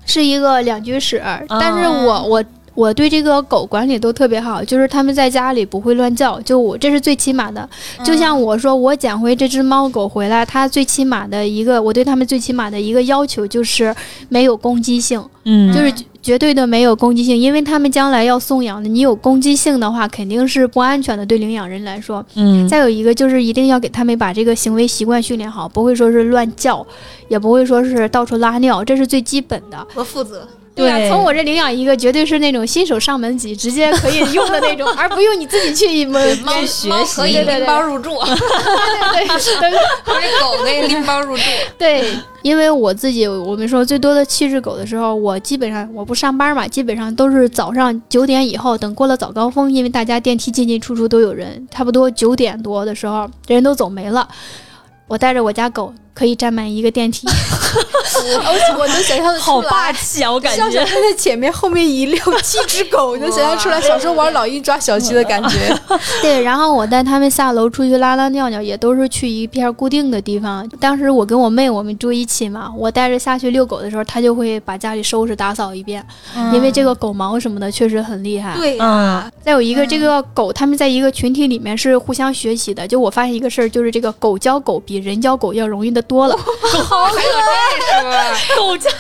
[0.07, 2.45] 是一个两居室，但是我我。
[2.79, 7.69] 我对这个狗管理都特别好，就是它们在家里不会乱叫，就我这是最起码的。
[8.05, 13.93] 就像我说，我捡回这只猫狗回来，它最起码的一个，我对它们最起码的一个要求就是
[14.29, 22.25] 没有攻击性，嗯，就是绝绝对的没有攻击性，因为他们将来要送养的，你有攻击性的话，肯定是不安全的，对领养人来说。
[22.37, 26.87] 嗯，再有一个就是一定要给他们把这个行为习惯训练好，不会说是乱叫，
[27.27, 29.85] 也不会说是到处拉尿，这是最基本的。
[29.97, 30.47] 我负责。
[30.79, 36.19] 对呀、对从我这领养一个，绝对是那种新手上门级，直接可以用的那种， 而不用你自己去摸。
[36.45, 38.19] 猫边学猫习可以对对对拎包入住，
[39.13, 39.71] 对对这
[40.41, 41.43] 狗可以拎包入住。
[41.77, 42.13] 对，
[42.43, 54.29] 因为我自己，我们说最多的七只狗的时候，我基本上我不上班嘛，基本上都是早上九点以后，等过了早高峰，因为大家电梯进进出出都有人，差不多九点多的时候，人都走没了。
[55.07, 59.71] 我带着我家狗可以占满一个电梯， 我我能想象的好出来。
[59.71, 60.33] 霸气啊！
[60.33, 65.73] 我感觉笑笑他在前面，后面一溜七只狗， 你能想象出来小时候玩老鹰抓小鸡的感觉。
[66.21, 70.69] 对，然后我带他们下楼出去拉拉尿尿，也都是去一片固定的地方。
[70.81, 76.05] 当时我跟我妹我们住一起嘛，我带着下去遛狗的时候，她就会把家里收拾打扫一遍，
[76.53, 78.57] 因为这个狗毛什么的确实很厉害。
[78.57, 82.87] 对啊、嗯再有一个，这个狗它们在一个群体里面是互相学习的。
[82.89, 86.37] 就我发现一个事儿，就是这个狗教狗比人教狗要容易的多了。
[86.37, 87.37] 还有
[87.87, 88.91] 这个狗家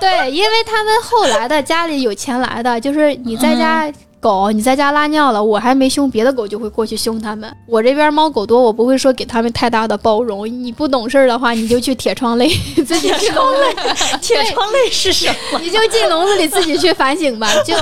[0.00, 3.90] 对，因为他们后来的家里有钱来的，就是你在家。
[4.22, 7.52] 嗯狗，你在家拉尿了，我还没凶，别的狗就会过去凶他们。
[7.66, 10.46] 我这边猫狗多，我不会说给他们太大的包容。
[10.46, 12.48] 你不懂事儿的话，你就去铁窗泪，
[12.86, 15.58] 自己去笼子， 铁窗泪是什么？
[15.58, 17.48] 你就进笼子里自己去反省吧。
[17.66, 17.74] 就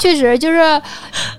[0.00, 0.80] 确实就是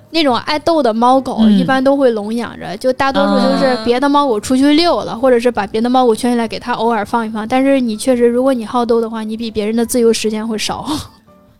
[0.09, 2.75] 那种爱斗的猫狗，嗯一般都会笼养着。
[2.75, 7.47] 就大多数就是啊别的猫狗出去遛了，或者是把别的猫狗圈起来给它偶尔放一放。
[7.47, 10.85] 但是你确实，如果你好斗的话，你比别人的自由时间会少，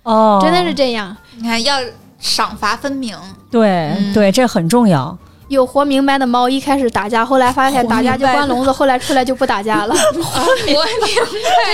[0.03, 1.15] 哦，真的是这样。
[1.38, 1.77] 你看要
[2.19, 3.17] 赏罚分明，
[3.49, 5.17] 对嗯对，这很重要。
[5.47, 9.95] 有活明白的猫，一开始打架，后来发现打架就关笼子， 后来出来就不打架了。
[9.95, 10.88] 活明白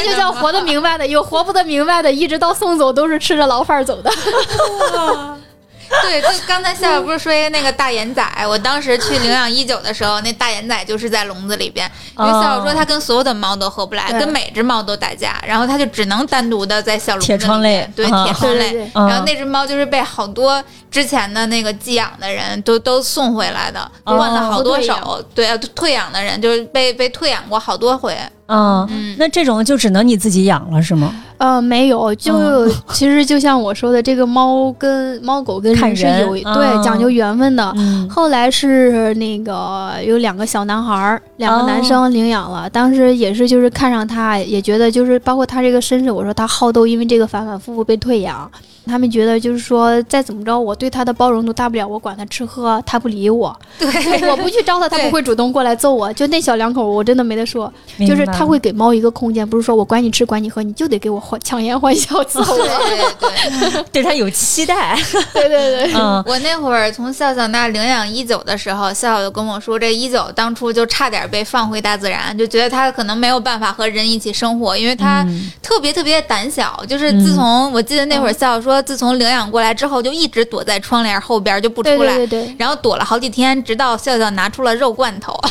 [0.01, 4.09] 这就叫活得明白的，有活不得明白的，一直到送走都是吃着牢饭走的。
[6.01, 25.23] 对，就刚才笑笑不是说一个那个大眼仔，我当时去领养一九的时候，那大眼仔就是在笼子里边，因为笑笑说他跟所有的猫都合不来，跟每只猫都打架，然后他就只能单独的在小笼子里铁窗泪对啊铁窗泪然后那只猫就是被好多之前的那个寄养的人都都送回来的，哦换了好多手。
[25.33, 28.17] 对啊，退养的人就是被被退养过好多回。
[28.47, 31.13] 嗯，嗯，那这种就只能你自己养了是吗？
[31.37, 37.73] 呃，没有，就、嗯 其实就像我说的，这个猫跟猫狗跟看人是有对讲究缘分的。
[37.77, 42.69] 嗯后来是那个有两个小男孩儿，两个男生领养了。
[42.69, 48.49] 当时也是就是看上他，也觉得就是包括他这个身世，我说他好斗，因为这个反反复复被退养。
[48.87, 53.87] 他们觉得就是说再怎么着，我对他的包容度大不了我管他吃喝，他不理我，对，
[54.29, 56.11] 我不去招他，他不会主动过来揍我。
[56.13, 57.71] 就那小两口，我真的没得说，
[58.07, 62.67] 就是他会给猫一个空间，不是说我管你吃管你喝，你就得给我欢强颜欢笑 揍对我。
[63.19, 63.83] 对对。
[63.91, 64.97] 对他有期待。
[65.33, 76.83] 对对对，嗯我那会儿从笑笑那儿领养一九的时候，笑笑就跟我说，这一九当初就差点被放回大自然，就觉得他可能没有办法和人一起生活，因为他嗯特别特别胆小。
[76.87, 82.15] 就是自从、我记得那会儿笑笑说，自从领养过来之后，就一直躲在窗帘后边就不出来。
[82.17, 85.33] 对对对，然后躲了好几天，直到笑笑拿出了肉罐头，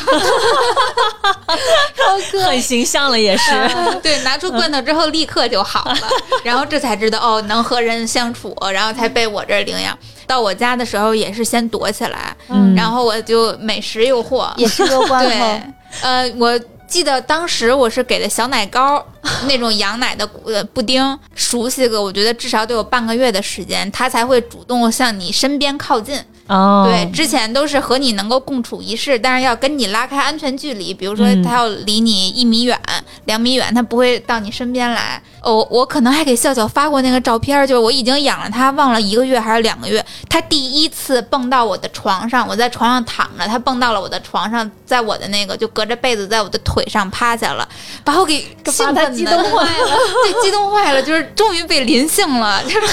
[2.44, 3.50] 很形象了，也是。
[4.02, 5.98] 对，拿出罐头之后立刻就好了，
[6.44, 9.96] 然后这才知道哦，能和人相处，然后才被我这儿领养。
[10.26, 15.60] 到我家的时候也是先躲起来，嗯然后我就美食诱惑，也是个罐对头，，
[16.02, 19.04] 呃，我记得当时我是给的小奶糕，
[19.48, 26.22] 那种羊奶的呃布丁，熟悉个我觉得至少得有半个月的时间，它才会主动向你身边靠近。
[26.46, 32.78] 哦，对，之前都是和你能够共处一室，但是要跟你拉开安全距离，比如说他要离你一米远、
[33.24, 35.22] 两米远，他不会到你身边来。
[35.40, 47.68] 哦，我可能还给笑笑发过那个照片，就是我已经养了它，忘了一个月还是两个月，它第一次蹦到我的床上，我在床上躺着，它蹦到了我的床上，在我的那个就隔着被子在我的腿上趴下了，
[48.02, 49.98] 把我给兴奋的激动坏了。
[50.24, 52.80] 对，激动坏了，就是终于被临幸了，就是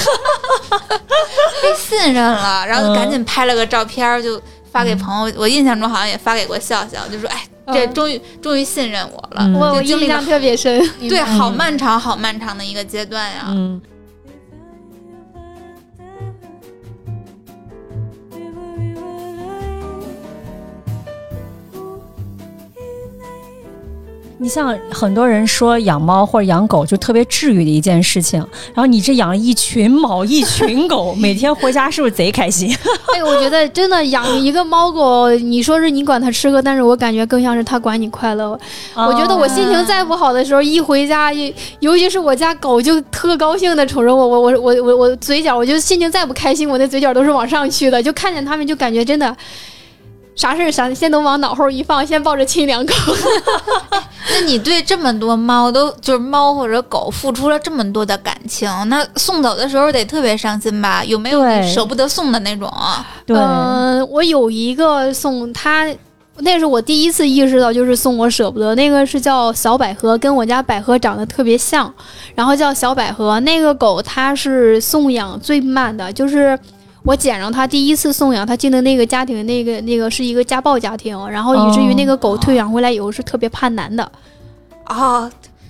[1.63, 5.35] 被信任了，然后就赶紧拍了个照片儿，就发给朋友。
[5.37, 9.41] 我印象中好像也发给过笑笑，就说：“哎，这嗯终于终于信任我了。
[9.41, 10.81] 嗯我我印象特别深。
[10.99, 13.45] 对，好漫长、好漫长的一个阶段呀。
[13.49, 13.81] 嗯。
[24.41, 28.39] 你像很多人说养猫或者养狗就特别治愈的一件事情，
[28.73, 32.75] 然后你这养了一群猫一群狗，每天回家是不是贼开心？
[33.15, 38.59] 哎，我觉得真的养一个猫狗，你说是你管它吃喝，但是我感觉更像是它管你快乐。
[38.95, 49.37] 我觉得我心情再不好的时候，一回家，尤尤其是我家狗，就特高兴的瞅着我，我我我我我嘴角，我就心情再不开心，我那嘴角都是往上去的，就看见它们就感觉真的。
[50.35, 52.93] 啥事儿啥先都往脑后一放，先抱着亲两口。
[54.31, 61.03] 那你对这么多猫都就是猫或者狗付出了这么多的感情，那送走的时候得特别伤心吧？
[61.03, 62.71] 有没有你舍不得送的那种？
[63.25, 65.85] 对，嗯，我有一个送它，
[66.37, 68.73] 那是我第一次意识到，就是送我舍不得。
[68.75, 71.93] 那个是叫小百合，跟我家百合长得特别像，
[72.35, 73.39] 然后叫小百合。
[73.41, 76.57] 那个狗它是送养最慢的，就是。
[77.03, 84.11] 我捡着它第一次送养，它进的那个家庭，那个那个是一个家暴家庭，然后以至于那个狗退养回来以后是特别怕男的，
[84.87, 85.29] 哦，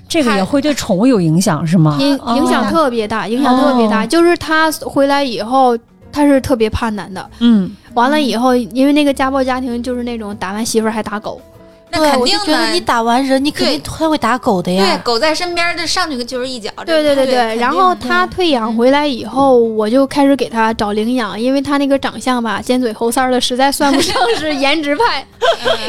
[0.09, 1.97] 这个也会对宠物有影响是吗？
[1.99, 4.03] 影影响哦特别大，影响特别大。
[4.03, 5.77] 哦就是它回来以后，
[6.11, 7.29] 它是特别怕男的。
[7.39, 11.50] 嗯，完了以后，因为那个家暴家庭就是那种打完媳妇儿还打狗，对，
[11.91, 12.81] 那肯定我就觉得你。
[12.81, 16.69] 打完人，你肯定他会打狗的呀对，狗在身边，这上去就是一脚。
[16.85, 17.55] 对对对对。
[17.55, 25.25] 然后他退养回来以后，我就开始给他找领养，因为他那个长相吧，尖嘴猴腮的，实在算不上是 颜值派，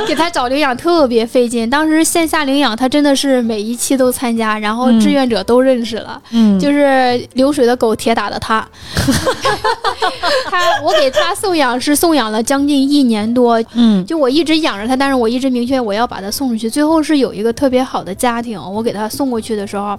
[0.07, 1.69] 给他找领养特别费劲。
[1.69, 6.21] 当时线下领养，他真的是每一期都参加，然后嗯志愿者都认识了。
[6.31, 8.65] 嗯，就是流水的狗，铁打的他。
[10.51, 16.71] 他，我给他送养是送养了将近一年多，嗯就我一直养着他，但是我一直明确我我要把它送出去。
[16.71, 19.99] 最后是有一个特别好的家庭，我给他送过去的时候，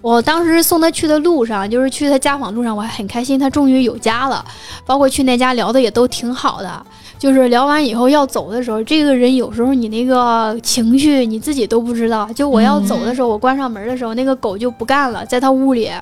[0.00, 4.44] 我当时送他去的路上，就是去他家访路上，我还很开心，他终于有家了。
[4.84, 6.86] 包括去那家聊的也都挺好的，
[7.16, 12.28] 就是聊完以后要走的时候，这个人有时候你那个情绪你自己都不知道。
[12.34, 15.92] 就我要走的时候，我关上门的时候，那个狗就不干了，在他屋里，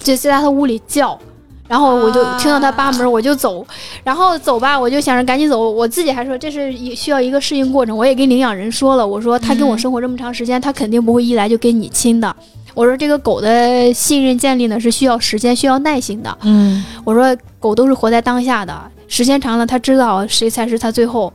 [0.00, 1.16] 就在他屋里叫。
[1.70, 3.64] 然后我就听到他扒门，我就走，
[4.02, 5.70] 然后走吧，我就想着赶紧走。
[5.70, 12.34] 我自己还说这是一需要一个适应过程，我也跟领养人说了，我说他跟我生活这么长时间，他肯定不会一来就跟你亲的。
[12.74, 16.38] 我说这个狗的信任建立呢是需要时间、需要耐心的。
[16.42, 21.32] 嗯我说狗都是活在当下的，时间长了，它知道谁才是它最后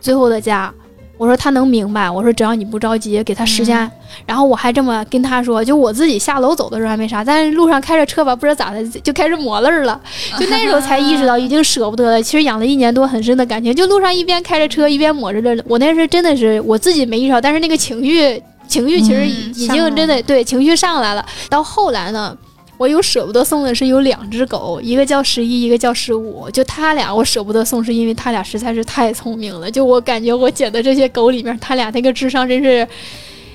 [0.00, 0.72] 最后的家。
[1.16, 3.90] 我说他能明白，我说只要你不着急，给他时间。
[4.26, 10.00] 然后我还这么跟他说，就我自己下楼走的时候还没啥，但是路上开着车吧，不知道咋的就开始抹泪儿了。
[10.38, 12.22] 就那时候才意识到已经舍不得了。
[12.22, 13.74] 其实养了一年多，很深的感情。
[13.74, 21.24] 就路上一边开着车一边抹着泪，我那是真的是我自己没意识到，但是那个情绪情绪其实嗯已经真的对情绪上来了。
[21.48, 22.36] 到后来呢，
[22.76, 26.50] 我有舍不得送的是有两只狗，一个叫十一，一个叫十五。
[26.50, 29.70] 就他俩我舍不得送，是因为他俩实在是太聪明了。
[29.70, 32.86] 就我感觉我捡的这些狗里面，他俩那个智商真是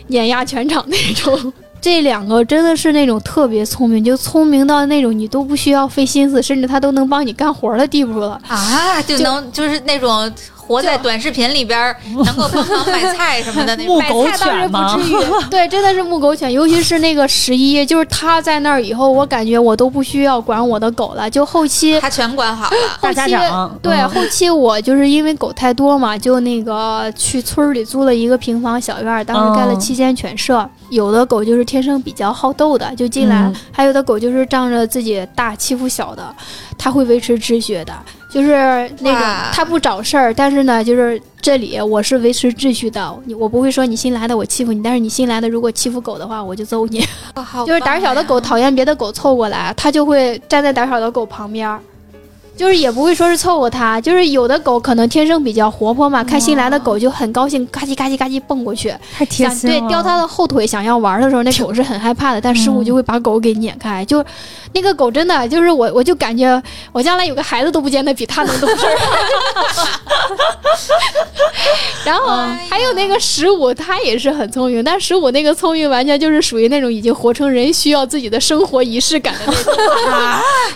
[0.07, 1.53] 碾压全场那种。
[1.81, 8.39] 这两个真的是那种特别聪明，就聪明到那种你都不需要费心思，甚至他都能帮你干活的地步了。
[8.47, 13.95] 啊，就能就是那种活在短视频里边， 能够帮忙买菜什么的那种。
[13.95, 14.97] 木狗买菜倒是不犬吗？
[14.97, 15.15] 至于，
[15.49, 21.29] 对，真的是牧狗犬，尤其是那个十一，就是他在那儿以后，我感觉我都不需要管我的狗了。
[21.29, 22.77] 就后期，他全管好了。
[23.01, 30.69] 大家长对，嗯后期我就是因为狗太多嘛，就那个去村里租了一个平房小院，当时盖了哦七间犬舍。
[30.89, 33.55] 有的狗就是天生比较好斗的，就进来；嗯。
[33.71, 36.35] 还有的狗就是仗着自己大欺负小的，
[36.77, 37.93] 它会维持秩序的，
[38.29, 38.49] 就是
[38.99, 39.49] 那种哇。
[39.53, 47.03] 它不找事儿，但是呢，就是这里我是维持秩序的，你我不会说你新来的我欺负你，但是你新来的如果欺负狗的话，我就揍你。
[47.65, 51.79] 就是胆小的狗讨厌别的狗凑过来，它就会站在胆小的狗旁边儿，
[52.59, 59.79] 就是也不会说是凑合它，就是有的狗可能天生比较活泼嘛，看新来的狗就很高兴，嘎叽嘎叽嘎叽蹦过去，太贴想心了。
[59.79, 64.21] 对叼它的后腿想要玩的时候，那狗是很害怕的，但师傅嗯就会把狗给撵开， 就
[64.73, 68.97] 那个狗真的就是我我就感觉我将来有个孩子都不见得比它能懂事儿。
[72.03, 72.27] 然后
[72.69, 79.73] 还有那个十五，它也是很聪明，但十五那个聪明完全就是属于那种已经活成人，需要自己的生活仪式感的那种。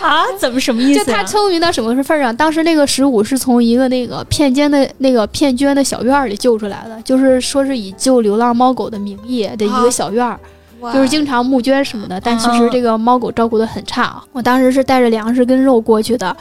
[0.00, 2.34] 啊，怎么什么意就思就它聪明到什么份儿上？
[2.36, 10.38] 当时那个十五是从一个那个骗奸的那个骗捐的小院儿里救出来的，就是说是以救流浪猫狗的名义的一个小院儿，
[10.80, 12.20] 哇就是经常募捐什么的。
[12.20, 14.22] 但其实嗯这个猫狗照顾的很差。
[14.32, 16.36] 我当时是带着粮食跟肉过去的，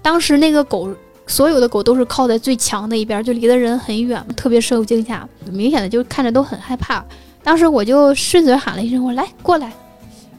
[0.00, 0.88] 当时那个狗。
[1.28, 7.04] 所有的狗都是靠在最强的一边，就离得人很远，特别受惊吓，明显的就看着都很害怕。
[7.42, 9.72] 当时我就顺嘴喊了一声：“我来过来。”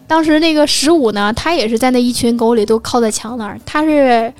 [0.08, 4.34] 当时那个十五呢，他也是在那一群狗里都靠在墙那儿，他是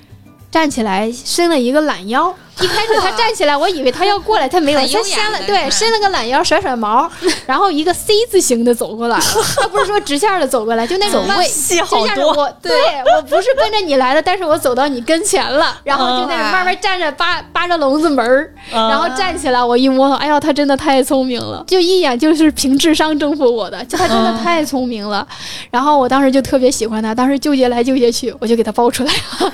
[0.50, 2.34] 站起来伸了一个懒腰。
[2.64, 7.10] 一开始他站起来，我以为他要过来，他没有，他伸了对伸了个懒腰，甩甩毛，
[7.46, 9.24] 然后一个 C 字形的走过来了。
[9.58, 12.72] 他不是说直线的走过来，就那种慢戏好就像我对
[13.16, 25.26] 我不是奔着你来的，但是我走到你跟前了，然后就在那慢慢站着扒扒着笼子门然后站起来，我一摸，哎呀，他真的太聪明了，就一眼就是凭智商征服我的，就他真的太聪明了。
[25.70, 29.54] 然后我当时就特别喜欢他，当时纠结来纠结去，我就给他抱出来了。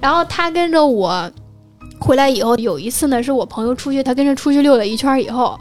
[0.00, 1.28] 然后他跟着我
[1.98, 5.58] 回来以后，有一次呢，是我朋友出去，他跟着出去溜了一圈儿以后。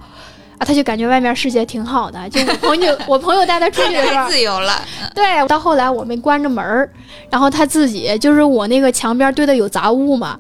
[0.58, 2.30] 啊，他就感觉外面世界挺好的。
[2.30, 4.82] 就我 朋友，我朋友带他出去的时候，自由了，
[5.14, 6.90] 对，到后来我们关着门儿，
[7.30, 10.40] 然后他自己就是我那个墙边堆的有杂物嘛，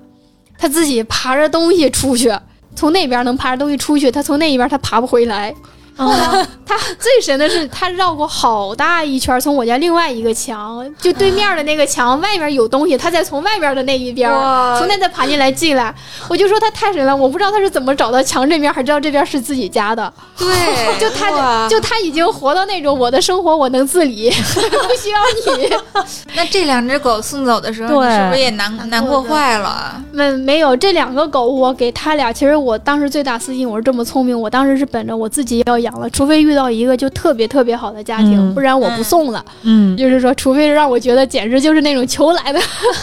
[0.57, 2.33] 他自己爬着东西出去，
[2.77, 5.53] 从那边能爬着东西出去，他从那一边他爬不回来。
[5.97, 14.29] 后来他最神的是，他绕过好大一圈，从我家另外一个墙，就对面的那个墙外面有东西，他再从外面的那一边
[14.77, 15.93] 从那再爬进来进来。
[16.27, 20.11] 我就说他太神了，我不知道他是怎么找到墙这边，还知道这边是自己家的。
[20.37, 20.47] 对，
[20.99, 25.73] 就他就他已经活到那种我的生活我能自理， 不需要你。
[26.35, 30.01] 那这两只狗送走的时候，对你是不是也难难过坏了？
[30.11, 32.33] 没没有这两个狗，我给他俩。
[32.33, 39.43] 其实我当时最大私心，我是这么聪明，我当时是本着我自己要养了，除非遇到一个就特别特别好的家庭，嗯不然我不送了。
[39.63, 42.59] 嗯，就是说，除非是让我觉得简直就是那种求来的，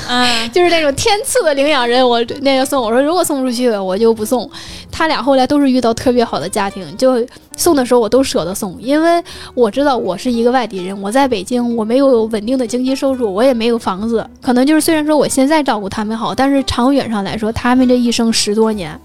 [0.09, 2.83] 嗯， 就是那种天赐的领养人，我那个送。
[2.83, 4.49] 我说如果送不出去，我就不送。
[4.91, 7.25] 他俩后来都是遇到特别好的家庭，就
[7.57, 9.23] 送的时候我都舍得送，因为
[9.55, 18.99] 我知道我是一个外地人，我在北京，我没有稳定的经济收入，我也没有房子，可能就是虽然说我现在照顾他们好，但是长远上来说，他们这一生十多年，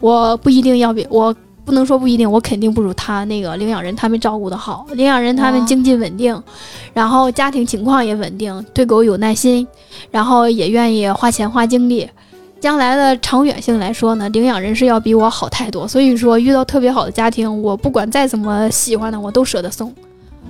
[0.00, 1.34] 我不一定要比我。
[1.64, 4.86] 不能说不一定，我肯定不如他那个领养人他们照顾的好。
[4.92, 6.40] 领养人他们经济稳定，
[6.92, 9.66] 然后家庭情况也稳定，对狗有耐心，
[10.10, 12.08] 然后也愿意花钱花精力。
[12.60, 15.86] 将来的长远性来说呢，领养人是要比我好太多。
[15.86, 19.92] 所以说，遇到特别好的家庭，我不管再怎么喜欢的，我都舍得送。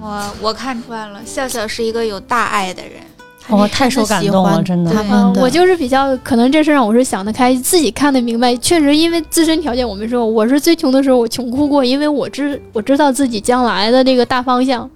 [0.00, 3.03] 我我看出来了，笑笑是一个有大爱的人。
[3.49, 4.90] 哦，太受感动了，真的。
[4.90, 8.57] 他嗯们的，我就是比较可能这事让我是想得开，自己看得明白。
[8.57, 14.88] 确实，因为自身条件，我们说我是最穷的时候，我穷哭过，因为我知我知道自己将来的这个大方向。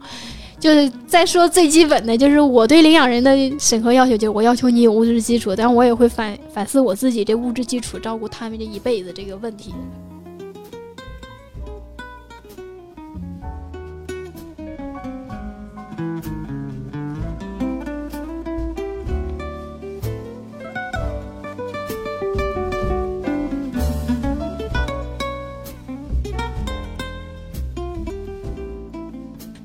[0.60, 3.30] 就是再说最基本的，就是我对领养人的
[3.60, 9.72] 审核要求，就是我要求你有物质基础，但我也会反反思我自己这物质基础照顾他们这一辈子这个问题。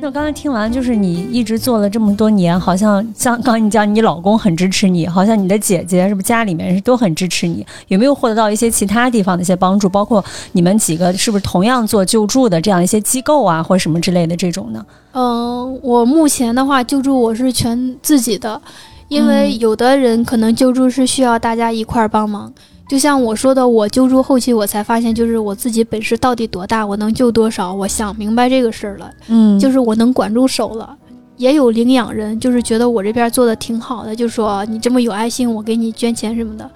[0.03, 7.65] 那我刚才听完，就是你一直做了这么多年，好像像刚才你讲，你老公很支持你，好像你的姐姐是不是家里面是都很支持你？
[7.87, 9.87] 有没有获得到一些其他地方的一些帮助？
[9.87, 14.85] 包括你们几个是不是同样做救助的这样一些机构啊，或者什么之类的这种呢？
[15.13, 18.61] 嗯，我目前的话救助我是全自己的，
[19.07, 22.51] 因为嗯有的人可能救助是需要大家一块儿帮忙。
[22.87, 30.95] 就像我说的，我救助后期我才发现，就是我自己本事到底多大，我能救多少，我想明白这个事儿了，嗯就是我能管住手了。
[31.37, 36.69] 也有领养人，就是觉得我这边做的挺好的，就说你这么有爱心，我给你捐钱什么的，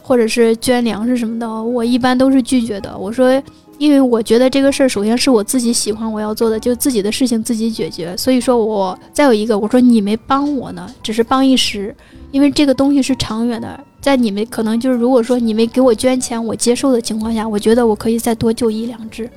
[0.00, 2.96] 或者是捐粮食什么的，我一般都是拒绝的。
[2.96, 3.42] 我说，
[3.78, 8.16] 因为我觉得这个事儿，首先是我自己喜欢我要做的，就自己的事情自己解决。
[8.16, 11.94] 所以说我再有一个，我说你没帮我呢，只是帮一时，
[12.30, 19.28] 因为这个东西是长远的，在你们可能就是如果说你们给我捐钱，我接受的情况下，我觉得我可以再多救一两只。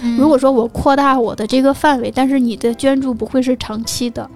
[0.00, 4.30] 嗯如果说我扩大我的这个范围，但是你的捐助不会是长期的，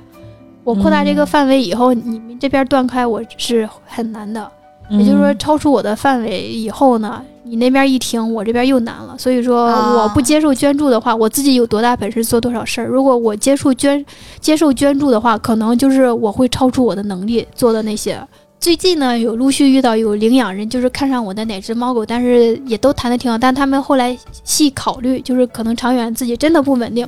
[0.64, 4.51] 我扩大这个嗯范围以后，你们这边断开我是很难的。
[4.91, 9.16] 也就是说，嗯超出我的范围以后呢，你那边一停，我这边又难了。
[9.16, 12.89] 所以说，啊我不接受捐助的话，我自己有多大本事做多少事儿。
[12.89, 14.05] 如果我接受捐
[14.41, 18.20] 接受捐助的话，可能就是我会超出我的能力做的那些。
[18.59, 27.07] 最近呢，有陆续遇到有领养人，就是看上我的哪只猫狗，但是也都谈的挺好，但他们后来细考虑，就是可能长远自己真的不稳定。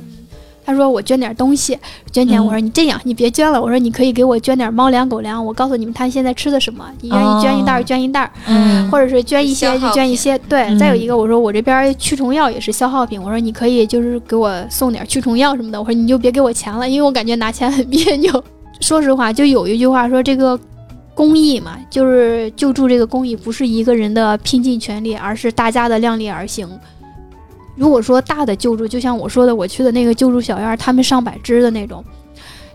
[0.65, 1.77] 他说我捐点东西，
[2.11, 2.39] 捐钱。
[2.39, 3.59] 嗯我说你这样，你别捐了。
[3.59, 5.43] 我说你可以给我捐点猫粮、狗粮。
[5.43, 10.37] 我告诉你们他现在吃的什么，你愿意捐一袋儿哦捐一袋儿，嗯或者是捐一些就捐一些。
[10.47, 15.79] 对，嗯再有一个我说我这边驱虫药也是消耗品，我说你可以就是给我送点驱虫药什么的。
[15.79, 18.31] 我说你就别给我钱了，因为我感觉拿钱很别扭。
[18.79, 20.57] 说实话，就有一句话说这个。
[21.19, 26.65] 公益嘛，就是救助这个公益，不是一个人的拼尽全力，而是大家的量力而行。
[27.75, 32.01] 如果说大的救助，就像我说的，我去的那个救助小院，他们上百只的那种，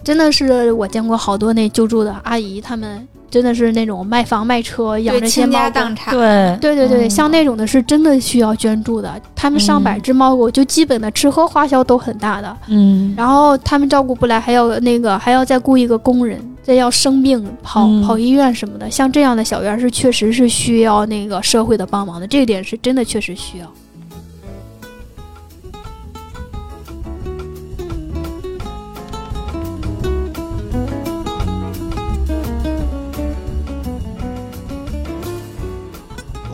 [0.03, 5.81] 真的是我见过好多那救助的阿姨，他们真的是那种卖房卖车养对这些猫狗。
[6.13, 9.21] 对对对对，嗯像那种的是真的需要捐助的。
[9.35, 18.89] 他们上百嗯只猫狗，就基本的吃喝花销都很大的，嗯然后他们照顾不来，还要那个还要再雇一个工人，再要生病跑、嗯跑医院什么的。
[18.89, 23.67] 像这样的小院儿是确实是需要那个社会的帮忙的，这一点是真的确实需要。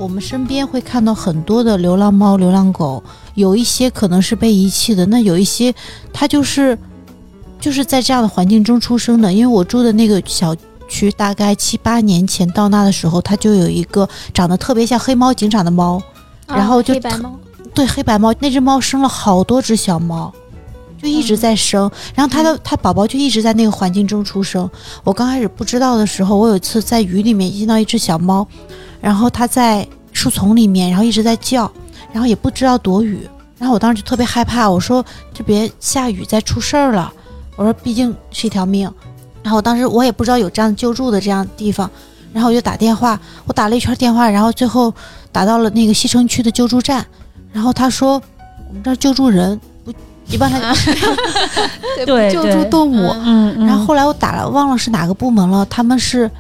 [0.00, 3.02] 我们身边会看到很多的流浪猫、流浪狗，
[3.34, 5.74] 有一些可能是被遗弃的，那有一些
[6.10, 6.76] 它就是
[7.60, 9.30] 就是在这样的环境中出生的。
[9.30, 10.56] 因为我住的那个小
[10.88, 16.02] 区，大概七八年前到那的时候，它就有一个长得特别像黑猫警长的猫，
[16.46, 17.38] 然后就黑白猫，
[17.74, 20.32] 对黑白猫，那只猫生了好多只小猫，
[21.02, 24.68] 就一直在生，然后它的它宝宝就一直在那个环境中出生。
[25.04, 28.48] 我刚开始不知道的时候，我有一次在雨里面见到一只小猫，
[29.00, 31.70] 然后它在树丛里面，然后一直在叫，
[32.12, 33.28] 然后也不知道躲雨，
[33.58, 37.12] 然后我当时就特别害怕，我说这别下雨再出事儿了，
[37.56, 38.92] 我说毕竟是一条命，
[39.42, 41.90] 然后我当时我也不知道有这样救助的这样地方，
[42.32, 44.92] 然后我就打电话，我打了一圈电话，然后最后
[45.32, 47.04] 打到了那个西城区的救助站，
[47.52, 48.20] 然后他说
[48.68, 49.92] 我们这儿救助人不
[50.26, 50.74] 一般他
[51.98, 52.30] 救 对。
[52.32, 53.66] 救助动物，嗯，嗯。
[53.66, 56.30] 然后后来我打了，忘了是哪个部门了，他们是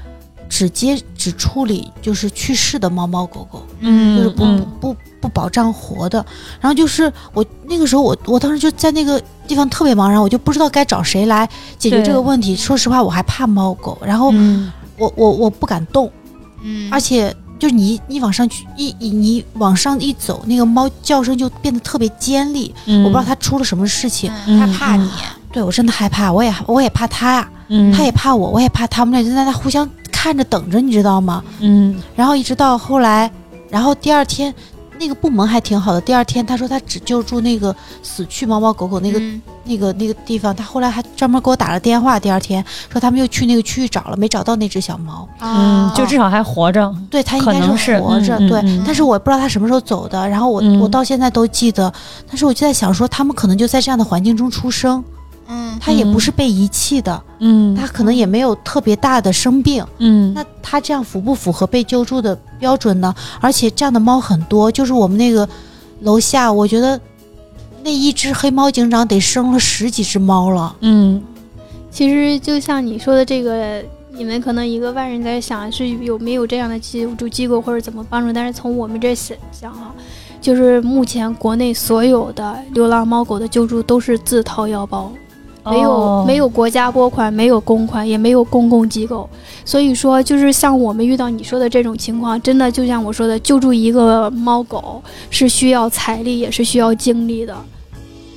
[0.50, 6.22] 只接只处理就是去世的猫猫狗狗，嗯就是不、嗯不不保障活的。
[6.60, 11.48] 然后就是我那个时候我我当时就在那个地方特别茫然，我就不知道该找谁来
[11.78, 12.54] 解决这个问题。
[12.54, 16.10] 说实话，我还怕猫狗，然后嗯我我我不敢动，
[16.62, 17.34] 嗯，而且。
[17.60, 22.74] 就是你，你往上去一一你往上一走，那个猫叫声就变得特别尖利。
[22.86, 25.10] 嗯，我不知道它出了什么事情，嗯他怕嗯你，
[25.52, 29.86] 对我真的害怕，我也我也怕它呀、嗯，他也怕我，我也怕他们俩就在那互相
[30.22, 31.42] 看着等着，你知道吗？
[31.60, 33.30] 嗯然后一直到后来，
[33.70, 34.54] 然后第二天，
[34.98, 36.00] 那个部门还挺好的。
[36.02, 42.20] 第二天他说他只救助那个死去猫猫狗狗那个、嗯那个那个地方，他后来还专门给我打了电话。
[42.20, 42.62] 第二天
[42.92, 45.26] 说他们又去那个区域找了，没找到那只小猫。
[45.38, 50.28] 嗯，哦就至少还活着，对他应该是活着，对，嗯嗯嗯但是我不知道他什么时候走的。
[50.28, 51.90] 然后我、嗯我到现在都记得，
[52.28, 55.02] 但是我就在想说，他们可能就在这样的环境中出生，
[55.50, 59.84] 嗯他也不是被遗弃的，嗯他可能也没有特别大的生病。
[59.98, 63.12] 嗯那它这样符不符合被救助的标准呢？
[63.40, 65.48] 而且这样的猫很多，就是我们那个
[66.02, 67.00] 楼下，我觉得
[67.82, 70.76] 那一只黑猫警长得生了十几只猫了。
[70.80, 71.20] 嗯
[71.90, 73.82] 其实就像你说的这个，
[74.12, 79.92] 你们可能一个外人在想是有没有这样的救助机构或者怎么帮助，但是从我们这想想啊，
[80.40, 85.10] 就是目前国内所有的流浪猫狗的救助都是自掏腰包。
[85.70, 89.28] 没有、哦没有国家拨款，没有公款，也没有公共机构，
[89.64, 97.56] 所以说就是像我们遇到你说的这种情况，真的就像我说的，救助一个猫狗是需要财力，也是需要精力的。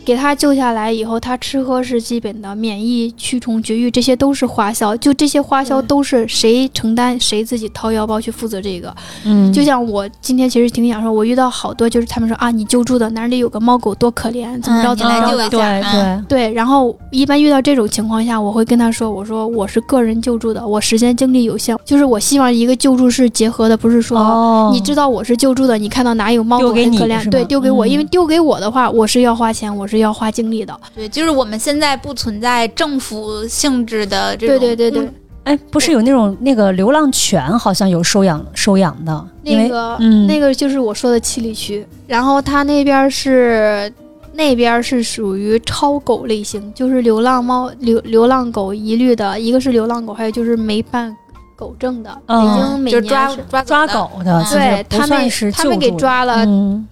[0.06, 8.94] 给他救下来以后，他吃喝是基本的，免疫、驱虫、绝育这些都是花销，就这些花销都是谁承担谁自己掏腰包去负责这个。
[9.26, 15.50] 嗯，就像我今天其实挺想说，我遇到好多就是他们说啊，你救助的哪里有个猫狗多可怜，怎么着怎么着。
[15.50, 27.90] 对对，对，然后一般遇到这种情况下，我会跟他说：“我说我是个人救助的，我时间精力有限，就是我希望一个救助是结合的，不是说、哦，你知道我是救助的，你看到哪有猫狗很可怜，对，丢给我，嗯。
[27.94, 30.80] 因为丢给我的话，我是要花钱，我是要花精力的。
[30.96, 35.10] 对，就是我们现在不存在政府性质的这种，对对对对，
[35.44, 43.92] 哎，不是有那种那个流浪犬，好像有收养收养的，那个、嗯那个就是我说的七里区，然后它那边是。
[44.36, 51.16] 那边是属于超狗类型，就是流浪猫、流流浪狗一律的，一个是流浪狗，还有就是没办
[51.56, 56.84] 狗证的，嗯北京每年抓抓抓狗的，对他们他们给抓了，嗯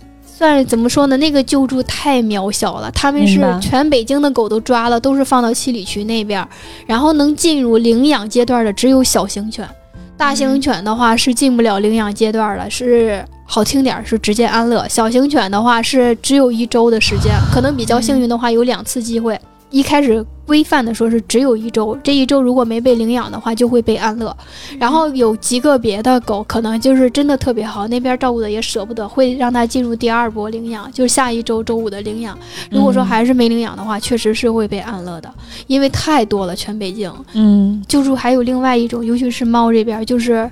[0.42, 1.16] 算是怎么说呢？
[1.18, 6.50] 那个救助太渺小了，他们是全北京的狗都抓了，都是放到七里渠那边儿，
[6.88, 9.70] 然后能进入领养阶段的只有小型犬，
[10.18, 19.40] 大型犬的话是进不了领养阶段了，是好听点儿是直接安乐，小型犬的话是只有一周的时间，可能比较幸运的话有两次机会。
[19.72, 24.36] 一开始规范的说是只有一周，这一周如果没被领养的话就会被安乐。
[24.78, 32.38] 然后有极个别的狗可能就是真的特别好，那边照顾的也舍不得，会让它进入第二波领养，就是下一周周五的领养。
[32.70, 35.34] 如果说嗯还是没领养的话，确实是会被安乐的，
[35.68, 40.50] 因为太多了，全北京嗯救助还有另外一种，尤其是猫这边就是。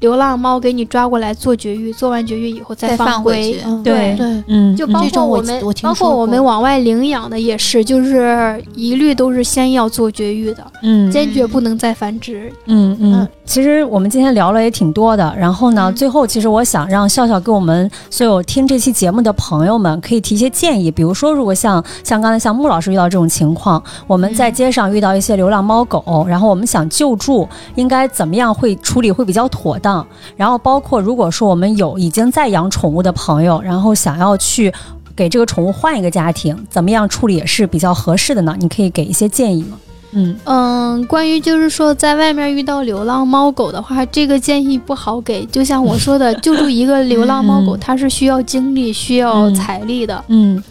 [0.00, 3.60] 流浪猫给你抓过来做绝育，做完绝育以后再放放回去。
[3.64, 11.10] 嗯，对对，嗯，就包括我我们，我包括我们往外领养的也是，就是一律都是先要做绝育的，嗯。
[11.10, 12.52] 坚决不能再繁殖。
[12.66, 13.14] 嗯嗯。
[13.14, 15.94] 嗯，其实我们今天聊了也挺多的，然后呢，嗯。
[15.94, 24.52] 最后其实我想让笑笑给我们所有听这期节目的朋友们可以提一些建议，比如说，如果像像刚才像穆老师遇到这种情况，我们在嗯。
[24.52, 29.87] 街上遇到一些流浪猫狗，然后我们想救助，应该怎么样会处理会比较妥当？
[30.36, 34.72] 然后包括如果说我们有已经在养宠物的朋友，然后想要去。
[35.16, 38.54] 给这个宠物换一个家庭，怎么样处理也是比较合适的呢？
[38.60, 39.76] 你可以给一些建议吗？
[40.12, 45.44] 嗯嗯，关于就是说在外面遇到流浪猫狗的话，这个建议不好给。
[45.46, 50.24] 就像我说的， 救助一个流浪猫狗，嗯它是需要精力、需要嗯财力的。
[50.28, 50.62] 嗯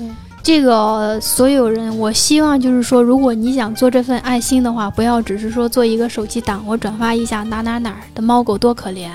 [0.47, 9.09] 这个所有人，我希望就是说，如果你想做这份爱心的话，不要只是说做一个手机党，我转发一下哪哪哪儿的猫狗多可怜。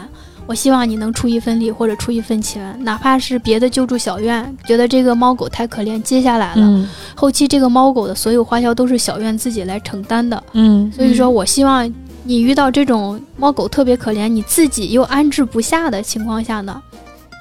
[0.47, 10.43] 我希望你能出一份力或者出一份钱，哪怕是别的救助小院觉得这个猫狗太可怜，接下来了，嗯后期这个猫狗的所有花销都是小院自己来承担的。
[10.53, 11.91] 嗯所以说我希望
[12.25, 16.79] 你遇到这种猫狗特别可怜，你自己又安置不下的情况下呢，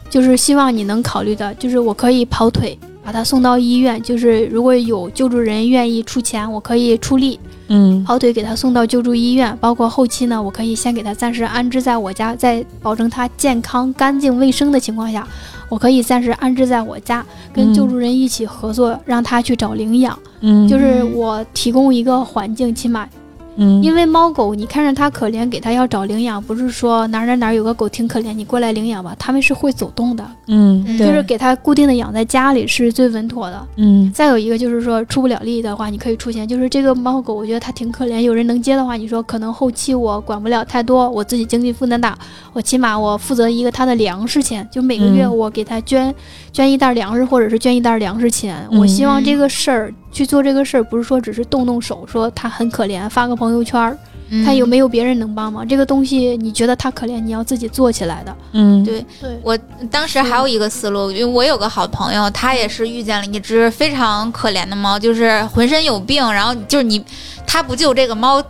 [0.10, 8.04] 就是希望你能考虑的，就是我可以跑腿把他送到医院，就是如果有救助人愿意出钱，我可以出力嗯。
[8.04, 15.28] 跑腿给他送到救助医院，包括后期呢，我可以先给他暂时安置在我家，在保证他健康、干净、卫生的情况下，
[15.68, 17.74] 我可以暂时安置在我家，跟嗯。
[17.74, 23.08] 救助人一起合作，让他去找领养，嗯，就是我提供一个环境，起码
[23.56, 23.82] 嗯。
[23.84, 33.68] 因为猫狗，你看着它可怜，给它要找领养，不是说哪儿哪儿哪儿有个狗挺可怜，你过来领养吧，它们是会走动的，嗯就是给它固定的养在家里是最稳妥的。
[33.78, 34.12] 嗯。
[34.14, 42.18] 再有一个就是说出不了力的话，你可以出钱，就是这个猫狗，我觉得它挺可怜，有人能接的话，你说可能后期我管不了太多，我自己经济负担大，
[42.54, 46.14] 我起码我负责一个它的粮食钱，就每个月嗯我给它捐、
[46.52, 48.68] 捐一袋粮食，或者是捐一袋粮食钱。
[48.72, 53.98] 嗯我希望这个事儿去做这个事儿，不是说只是动动手，说他很可怜，发个朋友圈儿。
[54.34, 55.68] 嗯他有没有别人能帮忙？
[55.68, 58.34] 这个东西你觉得他可怜，你要自己做起来的。
[58.54, 59.58] 嗯对对，我
[59.92, 67.04] 当时还有一个思路，因为我有个好朋友，他也是遇见了一只非常可怜的猫，就是浑身有病，然后就是你，
[67.46, 68.42] 他不救这个猫，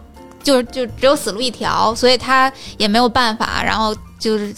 [0.44, 4.54] 就就只有死路一条，所以他也没有办法，然后就是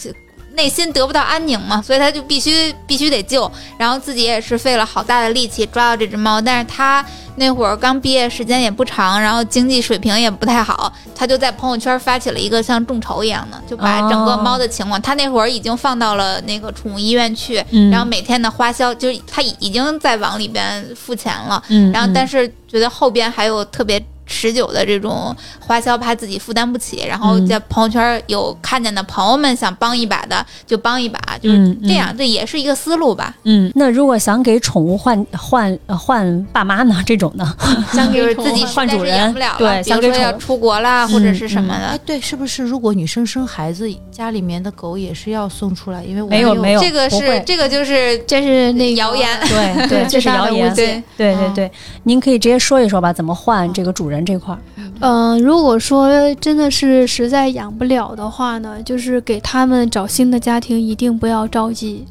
[0.54, 7.04] 内心得不到安宁嘛，所以他就必须必须得救，然后自己也是费了好大的力气抓到这只猫，但是他
[7.36, 24.02] 那会儿刚毕业，时间也不长，然后经济水平也不太好，他就在朋友圈发起了一个像众筹一样的，就把整个猫的情况，他那会儿已经放到了那个宠物医院去，嗯然后每天的花销就是他已经在往里边付钱了，嗯然后但是是觉得后边还有特别。
[24.26, 33.34] 持久的这种花销，怕自己负担不起，然后嗯在朋友圈有看见的朋友们想帮一把的，就帮一把，就是嗯这样，这也是一个思路吧。
[33.44, 37.02] 嗯，那如果想给宠物换换呃换爸妈呢？
[37.06, 37.54] 这种呢，
[37.92, 46.02] 想给自己给宠物换主人实在是养不了了，对比如说要出国啦，或者是什么的，，哎对，是不是如果女生生孩子，家里面的狗也是要送出来？
[46.04, 49.28] 因为我没有没有这个是这个就是这是那谣言。
[49.48, 51.72] 对对， 这是谣言对对对对，
[52.04, 54.60] 您可以直接说一说吧，怎么换这个主人这块儿？
[55.00, 62.04] 嗯、如果说真的是实在养不了的话呢，就是给他们找新的家庭，一定不要着急。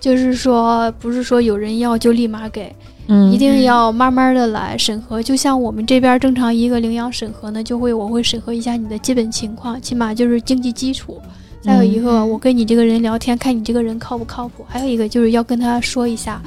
[0.00, 2.72] 就是说，不是说有人要就立马给，
[3.08, 5.20] 嗯一定要慢慢的来审核。
[5.20, 11.20] 就像我们这边正常一个领养审核呢，就会我会审核一下你的基本情况，起码就是经济基础。
[11.60, 14.64] 再有一个，嗯我跟你这个人聊天，看你这个人靠不靠谱。
[14.68, 16.40] 还有一个就是要跟他说一下，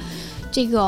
[0.50, 0.80] 这个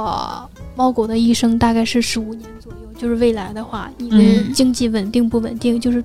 [0.74, 6.02] 猫狗的一生大概是十五年左右，就是未来的话，你的嗯经济稳定不稳定，就是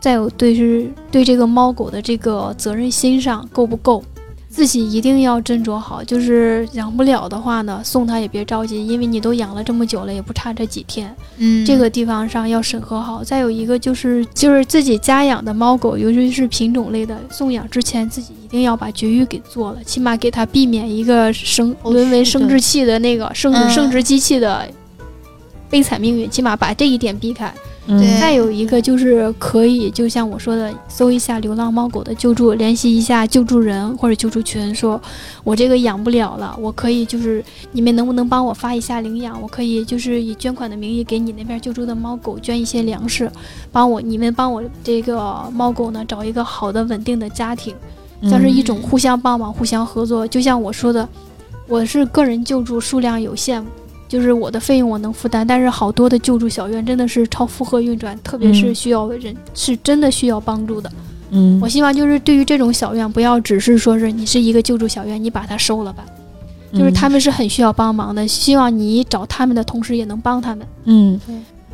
[0.00, 4.02] 再有对是对这个猫狗的这个责任心上够不够。
[4.48, 11.14] 自己一定要斟酌好，就是养不了的话呢，送它也别着急，因为你都养了这么久了，也不差这几天。
[11.36, 13.22] 嗯，这个地方上要审核好。
[13.22, 24.66] 再有一个就是就是自己家养的猫狗，尤其是品种类的，送养之前自己一定要把绝育给做了，起码给它避免一个生沦为生殖器的那个生生殖机器的
[25.70, 27.52] 悲惨命运，起码把这一点避开。
[27.88, 35.00] 嗯对再有一个就是可以，就像我说的，搜一下流浪猫狗的救助，联系一下救助人或者救助群，说
[35.44, 39.40] 我这个养不了了，我可以就是你们能不能帮我发一下领养？
[39.40, 43.30] 我可以就是以捐款的名义给你那边救助的猫狗捐一些粮食，
[43.70, 47.72] 帮我你们帮我这个猫狗呢找一个好的稳定的家庭，
[48.24, 50.26] 像是一种互相帮忙、互相合作。
[50.26, 51.08] 就像我说的，
[51.68, 53.64] 我是个人救助数量有限。
[54.08, 58.74] 就是我的费用我能负担，但是好多的救助小院真的是超负荷运转，特别是嗯。
[58.74, 60.90] 需要人、是真的需要帮助的。
[61.30, 61.58] 嗯。
[61.60, 66.04] 我希望就是对于这种小院，不要只是说是你是一个救助小院，你把它收了吧，
[66.72, 70.66] 就是他们是很需要帮忙的，希望你找他们的同时也能帮他们。
[70.84, 71.20] 嗯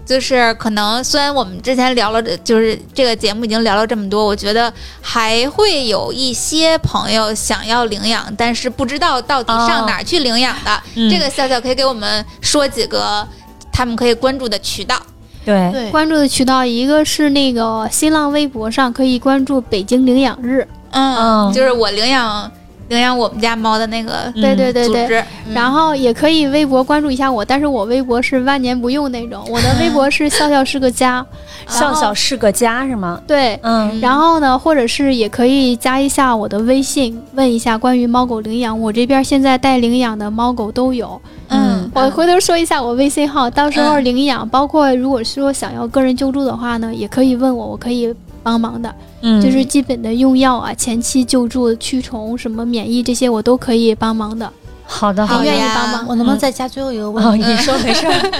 [0.04, 10.82] 就是可能虽然我们之前聊了，就是这个节目已经聊了这么多，我觉得还会有一些朋友想要领养，但是不知道到底上哪儿去领养的。
[10.94, 13.26] 嗯这个笑笑可以给我们说几个
[13.72, 14.96] 他们可以关注的渠道。
[15.44, 22.48] 对对关注的渠道一个是那个新浪微博上可以关注北京领养日，嗯，嗯就是我领养
[22.92, 25.24] 领养我们家猫的那个对对对对。
[25.54, 31.24] 然后也可以微博关注一下我，但是我微博是万年不用那种， 我的微博是笑笑是个家，
[31.66, 33.18] 笑笑是个家是吗？
[33.26, 33.58] 对。
[33.62, 41.18] 嗯，然后呢，或者是也可以加一下我的微信，问一下关于猫狗领养，我这边现在带领养的猫狗都有。
[41.48, 48.94] 嗯，我回头说一下我微信号，到时候领养，包括如果说想要个人救助的话呢，也可以问我，我可以帮忙的。
[49.20, 54.52] 嗯，就是基本的用药啊、前期救助、驱虫、什么免疫这些，我都可以帮忙的。
[54.84, 56.06] 好的，好很愿意帮忙。
[56.06, 57.42] 我能不能再加最后一个问哦，题？
[57.42, 58.30] 你说没事儿。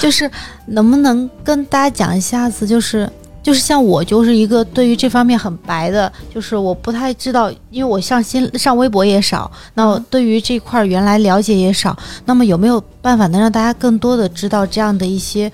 [0.00, 0.30] 就是
[0.66, 3.10] 能不能跟大家讲一下子，就是
[3.42, 15.50] 就是像我就是一个对于这方面很白的，就是我不太知道，因为我上新上微博也少，那对于这块儿原来了解也少，那么有没有办法能让大家更多的知道这样的一些，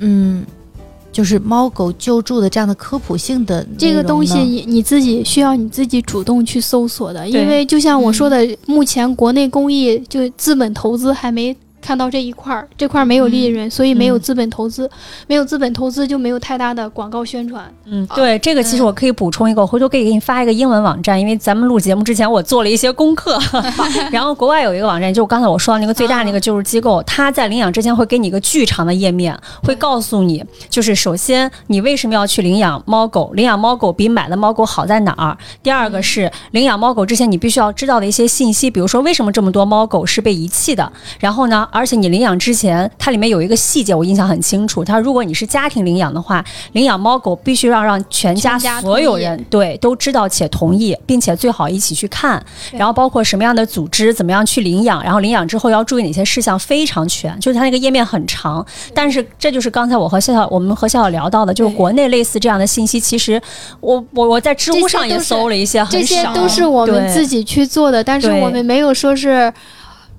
[0.00, 0.44] 嗯，
[1.12, 11.56] 就是猫狗救助的这样的科普性的这个东西你你自己需要你自己主动去搜索的，因为就像我说的，目前国内公益就资本投资还没。
[11.80, 14.88] 看到这一块儿，这块儿没有利润，所以没有资本投资，
[15.26, 17.72] 没有资本投资就没有太大的广告宣传。
[17.86, 23.38] 嗯，对，这个其实我可以补充一个，我回头可以给你发一个英文网站，因为咱们录节目之前我做了一些功课，
[24.12, 35.36] 然后国外有一个网站，就是刚才我说的那个最大那个救助机构，它在领养之前会给你一个巨长的页面，会告诉你，就是首先你为什么要去领养猫狗，领养猫狗比买的猫狗好在哪儿？
[35.62, 52.42] 第二个是领养猫狗之前你必须要知道的一些信息，比如说为什么这么多猫狗是被遗弃的，然后呢，而且你领养之前，它里面有一个细节我印象很清楚，它如果你是家庭领养的话，领养猫狗必须要让全家所有人对都知道且同意，并且最好一起去看，
[52.72, 57.38] 然后包括什么样的组织怎么样去领养，然后领养之后要注意哪些事项，非常全。
[57.40, 58.64] 就是它那个页面很长，
[58.94, 63.40] 但是这就是刚才我和笑笑我们和笑笑聊到的，就是国内类似这样的信息，其实
[63.80, 66.34] 我我我在知乎上也搜了一些，很这些少。
[66.34, 69.52] 都是我们自己去做的，但是我们没有说是。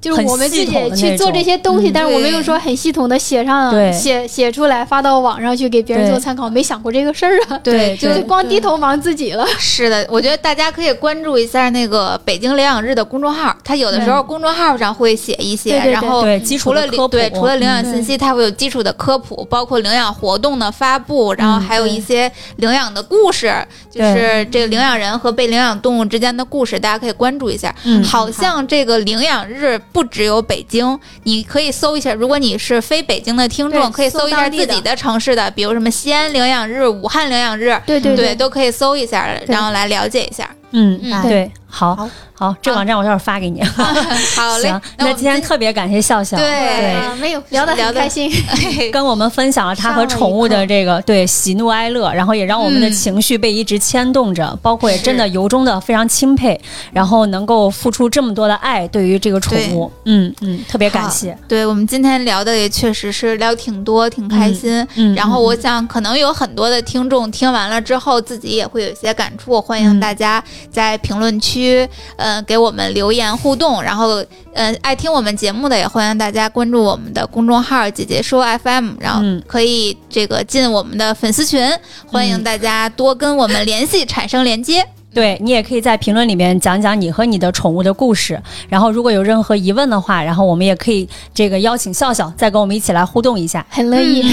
[0.02, 9.46] 就是我们自己去做这些东西，种但是我没有说很系统的写上写写出来发到网上去给别人做参考，没想过这个事儿啊，对， 就是光低头忙自己了。
[9.60, 23.54] 是的，我觉得大家可以关注一下那个北京领养日的公众号，它有的时候公众号上会写一些，然后基础除了对除了领养嗯信息，它会有基础的科普，包括领养活动的发布，然后还有一些领养的故事，
[23.92, 27.74] 就是这个领养人和被领养动物之间的故事，大家可以关注一下。
[27.86, 32.14] 嗯好像这个领养日不只有北京，你可以搜一下。
[32.14, 40.50] 如果你是非北京的听众，可以搜一下自己的城市的，比如什么西安领养日、武汉领养日，对对对，都可以搜一下，然后来了解一下。
[40.72, 42.10] 嗯嗯对，好好。
[42.34, 43.62] 好，这个网站我待会儿发给你。
[43.62, 44.58] 好。
[44.58, 44.68] 嘞。
[44.68, 48.32] 行，，那今天特别感谢笑笑，对啊，没有聊得聊得很开心。
[48.92, 52.92] 跟我们分享了他和宠物的这个对喜怒哀乐，然后也让我们的嗯。
[52.92, 56.60] 情绪被一直牵动着，包括也真的由衷的非常钦佩，
[56.92, 64.86] 然后能够付出这么多的爱对于这个宠物，嗯嗯，特别感谢，对我们今天聊的也确实是聊挺多，挺开心。
[64.96, 69.62] 嗯，然后我想，可能有很多的听众听完了之后，自己也会有一些感触。
[69.62, 70.00] 欢迎嗯。
[70.00, 71.88] 大家在评论区，
[72.18, 73.82] 呃，给我们留言互动。
[73.82, 81.68] 然后，呃，爱听我们节目的也欢迎大家关注我们的公众号“姐姐说 FM”，然后嗯可以这个进我们的粉丝群，
[82.08, 84.86] 欢迎大家多跟我们联系，产生连接。
[85.14, 93.66] 对你也可以在评论里面讲讲你和你的宠物的故事，然后如果有任何疑问的话，然后我们也可以这个邀请笑笑再跟我们一起来互动一下。
[93.70, 94.24] 很乐意。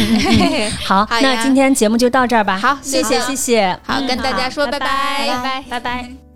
[0.85, 2.59] 好，好那今天节目就到这儿吧。
[2.59, 4.87] 好谢谢谢谢，好，跟大家说拜拜
[5.27, 6.28] 拜拜拜拜。